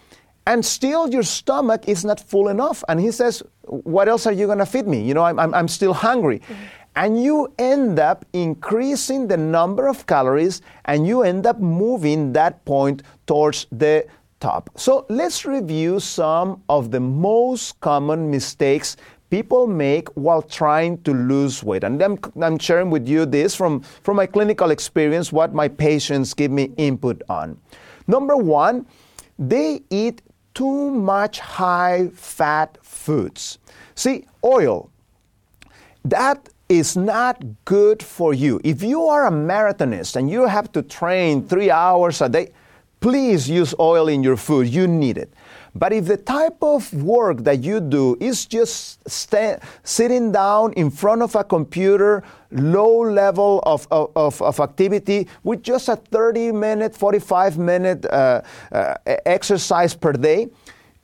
and 0.47 0.65
still 0.65 1.09
your 1.09 1.23
stomach 1.23 1.89
is 1.89 2.05
not 2.05 2.19
full 2.21 2.49
enough. 2.49 2.83
And 2.89 3.01
he 3.01 3.11
says, 3.11 3.43
What 3.63 4.09
else 4.09 4.27
are 4.27 4.33
you 4.33 4.47
going 4.47 4.59
to 4.59 4.67
feed 4.67 4.87
me? 4.87 5.03
You 5.03 5.15
know, 5.15 5.25
I'm, 5.25 5.39
I'm, 5.39 5.55
I'm 5.55 5.69
still 5.69 5.95
hungry. 5.95 6.41
Mm-hmm. 6.41 6.63
And 6.95 7.23
you 7.23 7.53
end 7.59 7.99
up 7.99 8.27
increasing 8.35 9.27
the 9.27 9.37
number 9.37 9.89
of 9.89 10.07
calories 10.07 10.61
and 10.85 11.07
you 11.07 11.23
end 11.23 11.47
up 11.47 11.59
moving 11.59 12.35
that 12.35 12.63
point 12.67 13.03
towards 13.27 13.67
the 13.73 14.07
top. 14.41 14.69
So 14.77 15.07
let's 15.09 15.47
review 15.47 16.01
some 16.01 16.63
of 16.69 16.91
the 16.91 17.01
most 17.01 17.81
common 17.81 18.31
mistakes 18.31 18.97
people 19.31 19.67
make 19.67 20.11
while 20.11 20.43
trying 20.43 21.01
to 21.05 21.15
lose 21.15 21.63
weight. 21.65 21.85
And 21.85 22.03
I'm, 22.03 22.19
I'm 22.43 22.59
sharing 22.59 22.91
with 22.91 23.09
you 23.09 23.25
this 23.25 23.55
from, 23.55 23.81
from 23.81 24.17
my 24.17 24.27
clinical 24.27 24.71
experience, 24.71 25.33
what 25.33 25.55
my 25.55 25.69
patients 25.69 26.35
give 26.35 26.51
me 26.51 26.73
input 26.77 27.23
on. 27.31 27.57
Number 28.07 28.37
one, 28.37 28.85
they 29.39 29.81
eat 29.89 30.21
too 30.55 30.91
much 30.91 31.41
high 31.41 32.09
fat 32.15 32.79
foods. 32.83 33.59
See, 33.95 34.27
oil, 34.45 34.91
that 36.05 36.49
is 36.69 36.97
not 36.97 37.43
good 37.65 38.03
for 38.03 38.33
you. 38.35 38.61
If 38.65 38.83
you 38.83 39.05
are 39.05 39.27
a 39.27 39.31
marathonist 39.31 40.17
and 40.17 40.31
you 40.31 40.47
have 40.47 40.73
to 40.73 40.83
train 40.83 41.47
three 41.47 41.71
hours 41.71 42.21
a 42.21 42.29
day, 42.29 42.53
please 43.01 43.49
use 43.49 43.75
oil 43.79 44.09
in 44.09 44.23
your 44.23 44.37
food. 44.37 44.69
You 44.69 44.87
need 44.87 45.19
it. 45.19 45.33
But 45.75 45.93
if 45.93 46.05
the 46.05 46.19
type 46.19 46.63
of 46.63 46.93
work 46.93 47.45
that 47.45 47.63
you 47.65 47.81
do 47.81 48.17
is 48.21 48.45
just 48.45 49.09
sta- 49.09 49.59
sitting 49.83 50.33
down 50.33 50.75
in 50.75 50.91
front 50.91 51.23
of 51.23 51.35
a 51.35 51.45
computer, 51.45 52.23
low 52.51 53.01
level 53.01 53.61
of, 53.65 53.87
of, 53.91 54.41
of 54.43 54.61
activity 54.61 55.29
with 55.45 55.63
just 55.63 55.89
a 55.89 55.97
30 55.97 56.53
minute, 56.53 56.95
45 56.95 57.57
minute 57.59 58.05
uh, 58.07 58.43
uh, 58.71 58.95
exercise 59.25 59.95
per 59.95 60.13
day, 60.13 60.49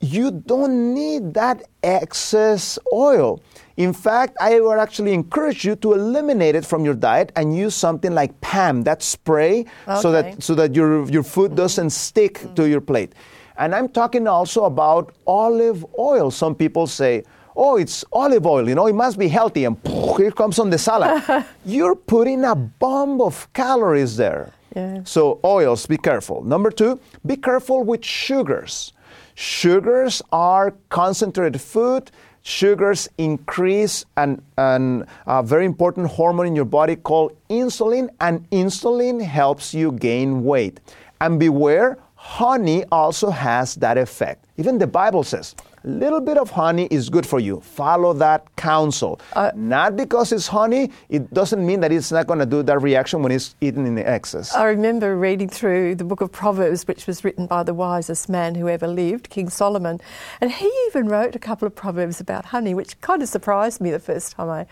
you 0.01 0.31
don't 0.31 0.93
need 0.93 1.33
that 1.33 1.63
excess 1.83 2.79
oil. 2.93 3.41
In 3.75 3.93
fact, 3.93 4.35
I 4.39 4.59
would 4.59 4.77
actually 4.77 5.13
encourage 5.13 5.65
you 5.65 5.75
to 5.77 5.93
eliminate 5.93 6.55
it 6.55 6.65
from 6.65 6.85
your 6.85 6.93
diet 6.93 7.31
and 7.35 7.55
use 7.55 7.75
something 7.75 8.13
like 8.13 8.39
PAM, 8.41 8.83
that 8.83 9.01
spray, 9.01 9.65
okay. 9.87 10.01
so 10.01 10.11
that 10.11 10.43
so 10.43 10.53
that 10.55 10.75
your 10.75 11.09
your 11.09 11.23
food 11.23 11.55
doesn't 11.55 11.91
stick 11.91 12.39
mm-hmm. 12.39 12.53
to 12.55 12.67
your 12.67 12.81
plate. 12.81 13.13
And 13.59 13.75
I'm 13.75 13.89
talking 13.89 14.25
also 14.25 14.63
about 14.63 15.13
olive 15.27 15.85
oil. 15.99 16.31
Some 16.31 16.55
people 16.55 16.87
say, 16.87 17.23
oh, 17.57 17.75
it's 17.75 18.05
olive 18.13 18.45
oil, 18.45 18.67
you 18.69 18.73
know, 18.73 18.87
it 18.87 18.95
must 18.95 19.19
be 19.19 19.27
healthy. 19.27 19.65
And 19.65 19.77
here 20.17 20.31
comes 20.31 20.59
on 20.59 20.69
the 20.69 20.77
salad. 20.77 21.45
You're 21.65 21.95
putting 21.95 22.45
a 22.45 22.55
bomb 22.55 23.19
of 23.19 23.51
calories 23.51 24.15
there. 24.15 24.53
Yeah. 24.75 25.01
So, 25.03 25.41
oils, 25.43 25.85
be 25.85 25.97
careful. 25.97 26.41
Number 26.43 26.71
two, 26.71 26.99
be 27.25 27.35
careful 27.35 27.83
with 27.83 28.05
sugars. 28.05 28.93
Sugars 29.35 30.21
are 30.31 30.73
concentrated 30.89 31.59
food. 31.59 32.11
Sugars 32.43 33.09
increase 33.17 34.05
an, 34.15 34.41
an, 34.57 35.05
a 35.27 35.43
very 35.43 35.65
important 35.65 36.07
hormone 36.07 36.47
in 36.47 36.55
your 36.55 36.65
body 36.65 36.95
called 36.95 37.35
insulin, 37.49 38.09
and 38.21 38.49
insulin 38.51 39.21
helps 39.21 39.73
you 39.73 39.91
gain 39.91 40.45
weight. 40.45 40.79
And 41.19 41.39
beware, 41.39 41.97
honey 42.29 42.85
also 42.91 43.31
has 43.31 43.73
that 43.75 43.97
effect. 43.97 44.45
Even 44.57 44.77
the 44.77 44.85
Bible 44.85 45.23
says, 45.23 45.55
a 45.83 45.87
little 45.87 46.21
bit 46.21 46.37
of 46.37 46.51
honey 46.51 46.87
is 46.91 47.09
good 47.09 47.25
for 47.25 47.39
you. 47.39 47.59
Follow 47.61 48.13
that 48.13 48.55
counsel. 48.55 49.19
Uh, 49.33 49.51
not 49.55 49.95
because 49.95 50.31
it's 50.31 50.45
honey, 50.45 50.91
it 51.09 51.33
doesn't 51.33 51.65
mean 51.65 51.79
that 51.79 51.91
it's 51.91 52.11
not 52.11 52.27
going 52.27 52.37
to 52.37 52.45
do 52.45 52.61
that 52.61 52.79
reaction 52.83 53.23
when 53.23 53.31
it's 53.31 53.55
eaten 53.61 53.87
in 53.87 53.97
excess. 53.97 54.53
I 54.53 54.65
remember 54.65 55.17
reading 55.17 55.49
through 55.49 55.95
the 55.95 56.03
book 56.03 56.21
of 56.21 56.31
Proverbs, 56.31 56.87
which 56.87 57.07
was 57.07 57.23
written 57.23 57.47
by 57.47 57.63
the 57.63 57.73
wisest 57.73 58.29
man 58.29 58.53
who 58.53 58.69
ever 58.69 58.87
lived, 58.87 59.31
King 59.31 59.49
Solomon. 59.49 59.99
And 60.39 60.51
he 60.51 60.71
even 60.87 61.07
wrote 61.07 61.35
a 61.35 61.39
couple 61.39 61.65
of 61.65 61.73
proverbs 61.73 62.21
about 62.21 62.45
honey, 62.45 62.75
which 62.75 63.01
kind 63.01 63.23
of 63.23 63.29
surprised 63.29 63.81
me 63.81 63.89
the 63.89 63.99
first 63.99 64.33
time 64.33 64.49
I 64.49 64.67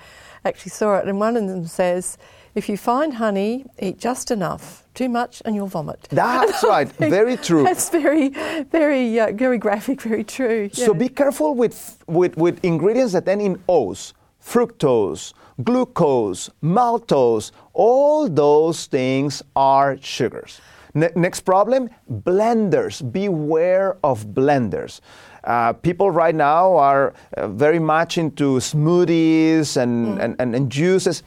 actually 0.46 0.72
saw 0.72 0.98
it. 1.00 1.08
And 1.08 1.20
one 1.20 1.36
of 1.36 1.48
them 1.48 1.66
says, 1.66 2.20
if 2.58 2.68
you 2.68 2.76
find 2.76 3.14
honey, 3.14 3.66
eat 3.78 4.00
just 4.00 4.32
enough. 4.32 4.84
Too 4.96 5.10
much 5.10 5.44
and 5.46 5.54
you'll 5.56 5.68
vomit. 5.68 6.08
That's 6.10 6.64
right. 6.74 6.92
Very 6.94 7.38
true. 7.38 7.64
That's 7.64 7.90
very, 7.92 8.30
very, 8.72 9.20
uh, 9.20 9.32
very 9.32 9.60
graphic. 9.60 10.02
Very 10.02 10.24
true. 10.24 10.72
Yeah. 10.74 10.86
So 10.88 10.94
be 10.96 11.08
careful 11.08 11.54
with, 11.54 12.04
with 12.08 12.36
with 12.36 12.56
ingredients 12.66 13.14
that 13.14 13.28
end 13.28 13.42
in 13.42 13.64
O's. 13.70 14.16
Fructose, 14.42 15.34
glucose, 15.64 16.50
maltose. 16.64 17.52
All 17.74 18.28
those 18.28 18.88
things 18.88 19.44
are 19.56 19.98
sugars. 20.02 20.60
Ne- 20.96 21.16
next 21.16 21.42
problem: 21.42 21.90
blenders. 22.10 22.96
Beware 23.12 23.98
of 24.04 24.26
blenders. 24.34 25.02
Uh, 25.44 25.74
people 25.74 26.10
right 26.10 26.36
now 26.36 26.76
are 26.76 27.14
uh, 27.38 27.48
very 27.48 27.80
much 27.80 28.18
into 28.18 28.58
smoothies 28.60 29.78
and, 29.78 30.18
mm. 30.18 30.24
and, 30.24 30.36
and, 30.40 30.56
and 30.56 30.72
juices 30.72 31.24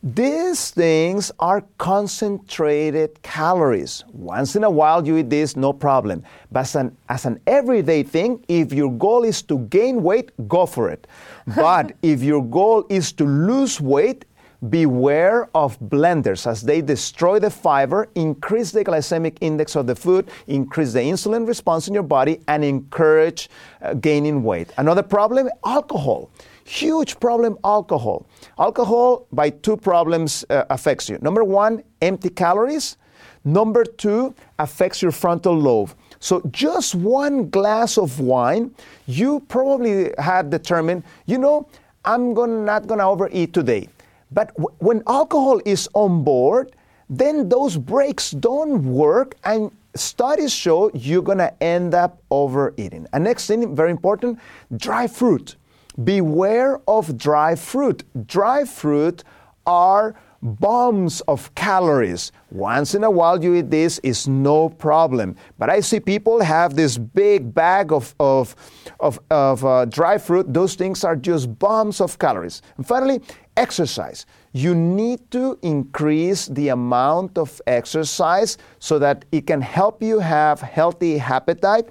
These 0.00 0.70
things 0.70 1.32
are 1.40 1.64
concentrated 1.76 3.20
calories. 3.22 4.04
Once 4.12 4.54
in 4.54 4.62
a 4.62 4.70
while 4.70 5.04
you 5.04 5.16
eat 5.16 5.28
this, 5.28 5.56
no 5.56 5.72
problem. 5.72 6.22
But 6.52 6.60
as 6.60 6.76
an, 6.76 6.96
as 7.08 7.26
an 7.26 7.40
everyday 7.48 8.04
thing, 8.04 8.44
if 8.46 8.72
your 8.72 8.92
goal 8.92 9.24
is 9.24 9.42
to 9.42 9.58
gain 9.70 10.04
weight, 10.04 10.30
go 10.46 10.66
for 10.66 10.88
it. 10.88 11.08
But 11.56 11.96
if 12.02 12.22
your 12.22 12.44
goal 12.44 12.86
is 12.88 13.12
to 13.14 13.24
lose 13.24 13.80
weight, 13.80 14.24
beware 14.68 15.48
of 15.54 15.78
blenders 15.78 16.46
as 16.46 16.62
they 16.62 16.80
destroy 16.80 17.38
the 17.38 17.50
fiber, 17.50 18.08
increase 18.14 18.72
the 18.72 18.84
glycemic 18.84 19.36
index 19.40 19.76
of 19.76 19.86
the 19.86 19.94
food, 19.94 20.28
increase 20.46 20.92
the 20.92 21.00
insulin 21.00 21.46
response 21.46 21.88
in 21.88 21.94
your 21.94 22.02
body, 22.02 22.40
and 22.48 22.64
encourage 22.64 23.48
uh, 23.82 23.94
gaining 23.94 24.42
weight. 24.42 24.70
Another 24.78 25.02
problem 25.02 25.48
alcohol. 25.64 26.30
Huge 26.64 27.18
problem 27.20 27.56
alcohol. 27.64 28.26
Alcohol, 28.58 29.26
by 29.32 29.50
two 29.50 29.76
problems, 29.76 30.44
uh, 30.50 30.64
affects 30.70 31.08
you. 31.08 31.18
Number 31.22 31.44
one, 31.44 31.82
empty 32.02 32.28
calories. 32.28 32.96
Number 33.44 33.84
two, 33.84 34.34
affects 34.58 35.00
your 35.00 35.12
frontal 35.12 35.54
lobe. 35.56 35.94
So 36.20 36.42
just 36.50 36.94
one 36.94 37.48
glass 37.48 37.96
of 37.96 38.18
wine, 38.20 38.74
you 39.06 39.40
probably 39.48 40.12
had 40.18 40.50
determined, 40.50 41.04
you 41.26 41.38
know, 41.38 41.68
I'm 42.04 42.34
gonna, 42.34 42.64
not 42.64 42.86
going 42.86 42.98
to 42.98 43.04
overeat 43.04 43.54
today. 43.54 43.88
But 44.30 44.54
w- 44.56 44.74
when 44.78 45.02
alcohol 45.06 45.60
is 45.64 45.88
on 45.94 46.24
board, 46.24 46.74
then 47.08 47.48
those 47.48 47.76
brakes 47.76 48.32
don't 48.32 48.82
work, 48.84 49.36
and 49.44 49.70
studies 49.94 50.52
show 50.52 50.90
you're 50.94 51.22
to 51.22 51.62
end 51.62 51.94
up 51.94 52.22
overeating. 52.30 53.06
And 53.12 53.24
next 53.24 53.46
thing, 53.46 53.74
very 53.74 53.90
important, 53.90 54.38
dry 54.76 55.06
fruit. 55.06 55.56
Beware 56.02 56.80
of 56.86 57.16
dry 57.16 57.56
fruit. 57.56 58.04
Dry 58.26 58.64
fruit 58.64 59.24
are 59.66 60.14
bombs 60.40 61.20
of 61.22 61.52
calories. 61.56 62.30
Once 62.50 62.94
in 62.94 63.02
a 63.02 63.10
while 63.10 63.42
you 63.42 63.54
eat 63.56 63.70
this 63.70 63.98
is 64.04 64.28
no 64.28 64.68
problem. 64.68 65.34
But 65.58 65.70
I 65.70 65.80
see 65.80 65.98
people 65.98 66.40
have 66.40 66.76
this 66.76 66.96
big 66.96 67.52
bag 67.52 67.92
of, 67.92 68.14
of, 68.20 68.54
of, 69.00 69.18
of 69.30 69.64
uh, 69.64 69.84
dry 69.86 70.18
fruit. 70.18 70.52
Those 70.52 70.74
things 70.74 71.02
are 71.02 71.16
just 71.16 71.58
bombs 71.58 72.00
of 72.00 72.18
calories. 72.18 72.62
And 72.76 72.86
finally, 72.86 73.20
exercise. 73.58 74.24
You 74.52 74.74
need 74.74 75.30
to 75.32 75.58
increase 75.62 76.46
the 76.46 76.68
amount 76.68 77.36
of 77.36 77.60
exercise 77.66 78.56
so 78.78 78.98
that 78.98 79.24
it 79.32 79.46
can 79.46 79.60
help 79.60 80.02
you 80.02 80.20
have 80.20 80.60
healthy 80.60 81.18
appetite 81.20 81.88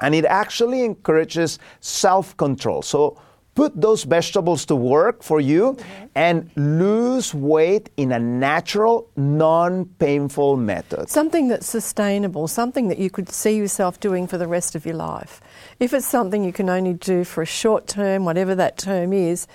and 0.00 0.14
it 0.14 0.24
actually 0.24 0.82
encourages 0.82 1.58
self 1.80 2.36
control. 2.36 2.82
So 2.82 3.18
put 3.54 3.80
those 3.80 4.04
vegetables 4.04 4.66
to 4.66 4.76
work 4.76 5.22
for 5.22 5.40
you 5.40 5.72
mm-hmm. 5.72 6.04
and 6.14 6.50
lose 6.56 7.34
weight 7.34 7.90
in 7.96 8.12
a 8.12 8.18
natural, 8.18 9.08
non 9.16 9.86
painful 9.98 10.56
method. 10.56 11.08
Something 11.08 11.48
that's 11.48 11.66
sustainable, 11.66 12.46
something 12.46 12.88
that 12.88 12.98
you 12.98 13.10
could 13.10 13.30
see 13.30 13.56
yourself 13.56 13.98
doing 13.98 14.26
for 14.26 14.38
the 14.38 14.46
rest 14.46 14.74
of 14.74 14.84
your 14.84 14.96
life. 14.96 15.40
If 15.80 15.94
it's 15.94 16.06
something 16.06 16.44
you 16.44 16.52
can 16.52 16.68
only 16.68 16.92
do 16.92 17.24
for 17.24 17.42
a 17.42 17.46
short 17.46 17.86
term, 17.86 18.24
whatever 18.24 18.54
that 18.54 18.76
term 18.76 19.12
is, 19.12 19.46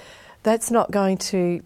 that's 0.43 0.71
not 0.71 0.91
going 0.91 1.17
to 1.17 1.61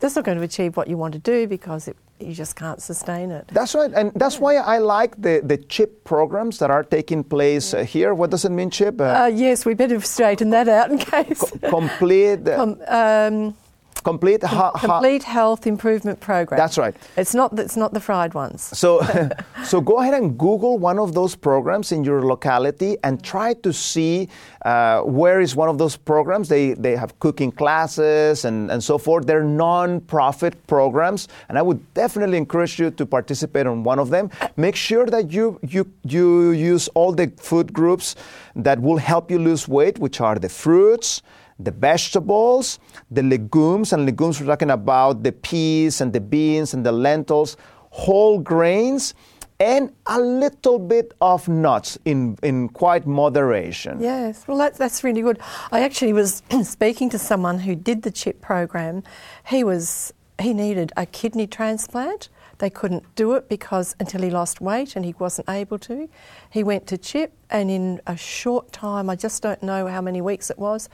that's 0.00 0.16
not 0.16 0.24
going 0.24 0.36
to 0.38 0.44
achieve 0.44 0.76
what 0.76 0.88
you 0.88 0.96
want 0.98 1.12
to 1.14 1.18
do 1.20 1.46
because 1.46 1.88
it, 1.88 1.96
you 2.20 2.34
just 2.34 2.56
can't 2.56 2.82
sustain 2.82 3.30
it. 3.30 3.48
That's 3.48 3.74
right, 3.74 3.90
and 3.94 4.12
that's 4.14 4.38
why 4.38 4.56
I 4.56 4.78
like 4.78 5.20
the, 5.20 5.40
the 5.42 5.56
CHIP 5.56 6.04
programs 6.04 6.58
that 6.58 6.70
are 6.70 6.84
taking 6.84 7.24
place 7.24 7.72
uh, 7.74 7.84
here. 7.84 8.12
What 8.14 8.30
does 8.30 8.44
it 8.44 8.50
mean, 8.50 8.70
CHIP? 8.70 9.00
Uh, 9.00 9.04
uh, 9.04 9.26
yes, 9.26 9.64
we 9.64 9.74
better 9.74 10.00
straighten 10.00 10.50
that 10.50 10.68
out 10.68 10.90
in 10.90 10.98
case. 10.98 11.40
Co- 11.40 11.70
complete. 11.70 12.44
Com- 12.44 12.80
um, 12.86 13.56
complete 14.04 14.42
ha- 14.42 14.70
complete 14.72 15.22
health 15.22 15.66
improvement 15.66 16.20
program. 16.20 16.58
That's 16.58 16.78
right. 16.78 16.94
It's 17.16 17.34
not 17.34 17.58
it's 17.58 17.76
not 17.76 17.92
the 17.92 18.00
fried 18.00 18.34
ones. 18.34 18.62
So 18.78 19.00
so 19.64 19.80
go 19.80 19.98
ahead 20.00 20.14
and 20.14 20.38
Google 20.38 20.78
one 20.78 20.98
of 20.98 21.14
those 21.14 21.34
programs 21.34 21.90
in 21.90 22.04
your 22.04 22.22
locality 22.24 22.96
and 23.02 23.22
try 23.24 23.54
to 23.54 23.72
see 23.72 24.28
uh, 24.64 25.00
where 25.00 25.40
is 25.40 25.56
one 25.56 25.68
of 25.68 25.78
those 25.78 25.96
programs. 25.96 26.48
They 26.48 26.74
they 26.74 26.96
have 26.96 27.18
cooking 27.18 27.50
classes 27.50 28.44
and, 28.44 28.70
and 28.70 28.82
so 28.82 28.98
forth. 28.98 29.26
They're 29.26 29.44
non-profit 29.44 30.66
programs, 30.66 31.28
and 31.48 31.58
I 31.58 31.62
would 31.62 31.80
definitely 31.94 32.38
encourage 32.38 32.78
you 32.78 32.90
to 32.90 33.06
participate 33.06 33.66
on 33.66 33.82
one 33.82 33.98
of 33.98 34.10
them. 34.10 34.30
Make 34.56 34.76
sure 34.76 35.06
that 35.06 35.32
you 35.32 35.58
you 35.62 35.90
you 36.02 36.50
use 36.50 36.88
all 36.94 37.12
the 37.12 37.32
food 37.36 37.72
groups 37.72 38.16
that 38.56 38.80
will 38.80 38.98
help 38.98 39.30
you 39.30 39.38
lose 39.38 39.66
weight, 39.66 39.98
which 39.98 40.20
are 40.20 40.38
the 40.38 40.48
fruits 40.48 41.22
the 41.58 41.70
vegetables, 41.70 42.78
the 43.10 43.22
legumes, 43.22 43.92
and 43.92 44.06
legumes 44.06 44.40
we're 44.40 44.46
talking 44.46 44.70
about 44.70 45.22
the 45.22 45.32
peas 45.32 46.00
and 46.00 46.12
the 46.12 46.20
beans 46.20 46.74
and 46.74 46.84
the 46.84 46.92
lentils, 46.92 47.56
whole 47.90 48.38
grains, 48.38 49.14
and 49.60 49.92
a 50.06 50.20
little 50.20 50.78
bit 50.78 51.14
of 51.20 51.48
nuts 51.48 51.96
in, 52.04 52.36
in 52.42 52.68
quite 52.68 53.06
moderation. 53.06 54.00
Yes, 54.00 54.46
well, 54.48 54.58
that's, 54.58 54.78
that's 54.78 55.04
really 55.04 55.22
good. 55.22 55.38
I 55.70 55.80
actually 55.80 56.12
was 56.12 56.42
speaking 56.64 57.08
to 57.10 57.18
someone 57.18 57.60
who 57.60 57.74
did 57.74 58.02
the 58.02 58.10
CHIP 58.10 58.40
program. 58.40 59.04
He 59.46 59.62
was 59.62 60.12
he 60.40 60.52
needed 60.52 60.92
a 60.96 61.06
kidney 61.06 61.46
transplant. 61.46 62.28
They 62.58 62.70
couldn't 62.70 63.14
do 63.14 63.32
it 63.34 63.48
because 63.48 63.94
until 64.00 64.22
he 64.22 64.30
lost 64.30 64.60
weight 64.60 64.96
and 64.96 65.04
he 65.04 65.14
wasn't 65.18 65.48
able 65.48 65.78
to. 65.80 66.08
He 66.50 66.62
went 66.62 66.86
to 66.88 66.98
CHIP, 66.98 67.32
and 67.50 67.70
in 67.70 68.00
a 68.06 68.16
short 68.16 68.72
time, 68.72 69.10
I 69.10 69.16
just 69.16 69.42
don't 69.42 69.62
know 69.62 69.86
how 69.86 70.00
many 70.00 70.20
weeks 70.20 70.50
it 70.50 70.58
was, 70.58 70.88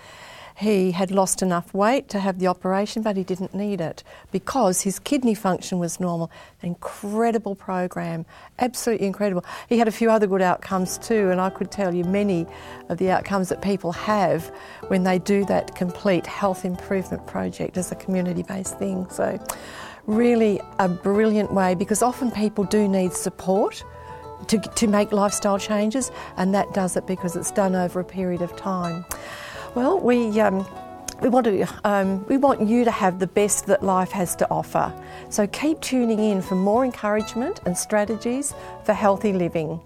he 0.57 0.93
had 0.93 1.11
lost 1.11 1.43
enough 1.43 1.73
weight 1.73 2.09
to 2.11 2.19
have 2.19 2.39
the 2.39 2.47
operation, 2.47 3.03
but 3.03 3.17
he 3.17 3.25
didn't 3.25 3.55
need 3.55 3.81
it 3.81 4.03
because 4.31 4.83
his 4.83 4.99
kidney 4.99 5.35
function 5.35 5.79
was 5.79 6.01
normal. 6.01 6.31
Incredible 6.63 7.55
program, 7.55 8.27
absolutely 8.59 9.07
incredible. 9.07 9.45
He 9.69 9.79
had 9.79 9.89
a 9.89 9.93
few 9.93 10.11
other 10.11 10.27
good 10.27 10.43
outcomes 10.43 10.99
too, 10.99 11.31
and 11.31 11.41
I 11.41 11.51
could 11.51 11.71
tell 11.71 11.95
you 11.95 12.05
many 12.05 12.47
of 12.89 12.99
the 12.99 13.11
outcomes 13.11 13.49
that 13.49 13.63
people 13.63 13.93
have 13.93 14.47
when 14.89 15.05
they 15.05 15.19
do 15.19 15.45
that 15.47 15.75
complete 15.75 16.27
health 16.27 16.65
improvement 16.65 17.27
project 17.27 17.77
as 17.77 17.93
a 17.93 17.97
community 17.97 18.43
based 18.43 18.79
thing. 18.79 19.09
So, 19.11 19.39
really 20.07 20.61
a 20.79 20.89
brilliant 20.89 21.53
way 21.53 21.75
because 21.75 22.03
often 22.03 22.31
people 22.31 22.65
do 22.65 22.89
need 22.89 23.13
support. 23.13 23.85
To, 24.49 24.59
to 24.59 24.87
make 24.89 25.13
lifestyle 25.13 25.59
changes, 25.59 26.11
and 26.39 26.55
that 26.55 26.73
does 26.73 26.97
it 26.97 27.07
because 27.07 27.37
it's 27.37 27.51
done 27.51 27.77
over 27.77 28.01
a 28.01 28.05
period 28.05 28.41
of 28.41 28.57
time. 28.57 29.05
Well, 29.75 29.99
we. 29.99 30.41
Um, 30.41 30.67
we 31.21 31.29
want 31.29 31.45
to 31.45 31.69
um, 31.85 32.27
we 32.29 32.39
want 32.39 32.67
you 32.67 32.83
to 32.85 32.91
have 32.91 33.19
the 33.19 33.27
best 33.27 33.67
that 33.67 33.83
life 33.83 34.11
has 34.11 34.35
to 34.37 34.51
offer. 34.51 34.91
So 35.29 35.47
keep 35.47 35.79
tuning 35.81 36.19
in 36.19 36.41
for 36.41 36.55
more 36.55 36.83
encouragement 36.85 37.61
and 37.67 37.77
strategies 37.77 38.55
for 38.85 38.95
healthy 38.95 39.35
living. 39.35 39.81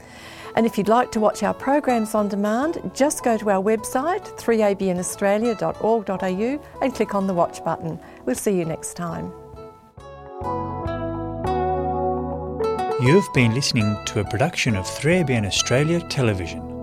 And 0.57 0.66
if 0.66 0.79
you'd 0.79 0.88
like 0.88 1.11
to 1.12 1.20
watch 1.20 1.42
our 1.42 1.53
programs 1.53 2.14
on 2.14 2.29
demand, 2.29 2.92
just 2.94 3.25
go 3.25 3.37
to 3.37 3.51
our 3.51 3.61
website 3.61 4.23
3abnaustralia.org.au 4.38 6.62
and 6.81 6.94
click 6.94 7.14
on 7.16 7.27
the 7.27 7.35
watch 7.35 7.64
button. 7.64 7.99
We'll 8.25 8.37
see 8.37 8.57
you 8.57 8.64
next 8.64 8.94
time. 8.94 9.33
You've 13.03 13.27
been 13.35 13.53
listening 13.53 13.99
to 14.07 14.20
a 14.20 14.25
production 14.25 14.77
of 14.77 14.87
3ABN 14.87 15.44
Australia 15.44 15.99
Television. 16.09 16.73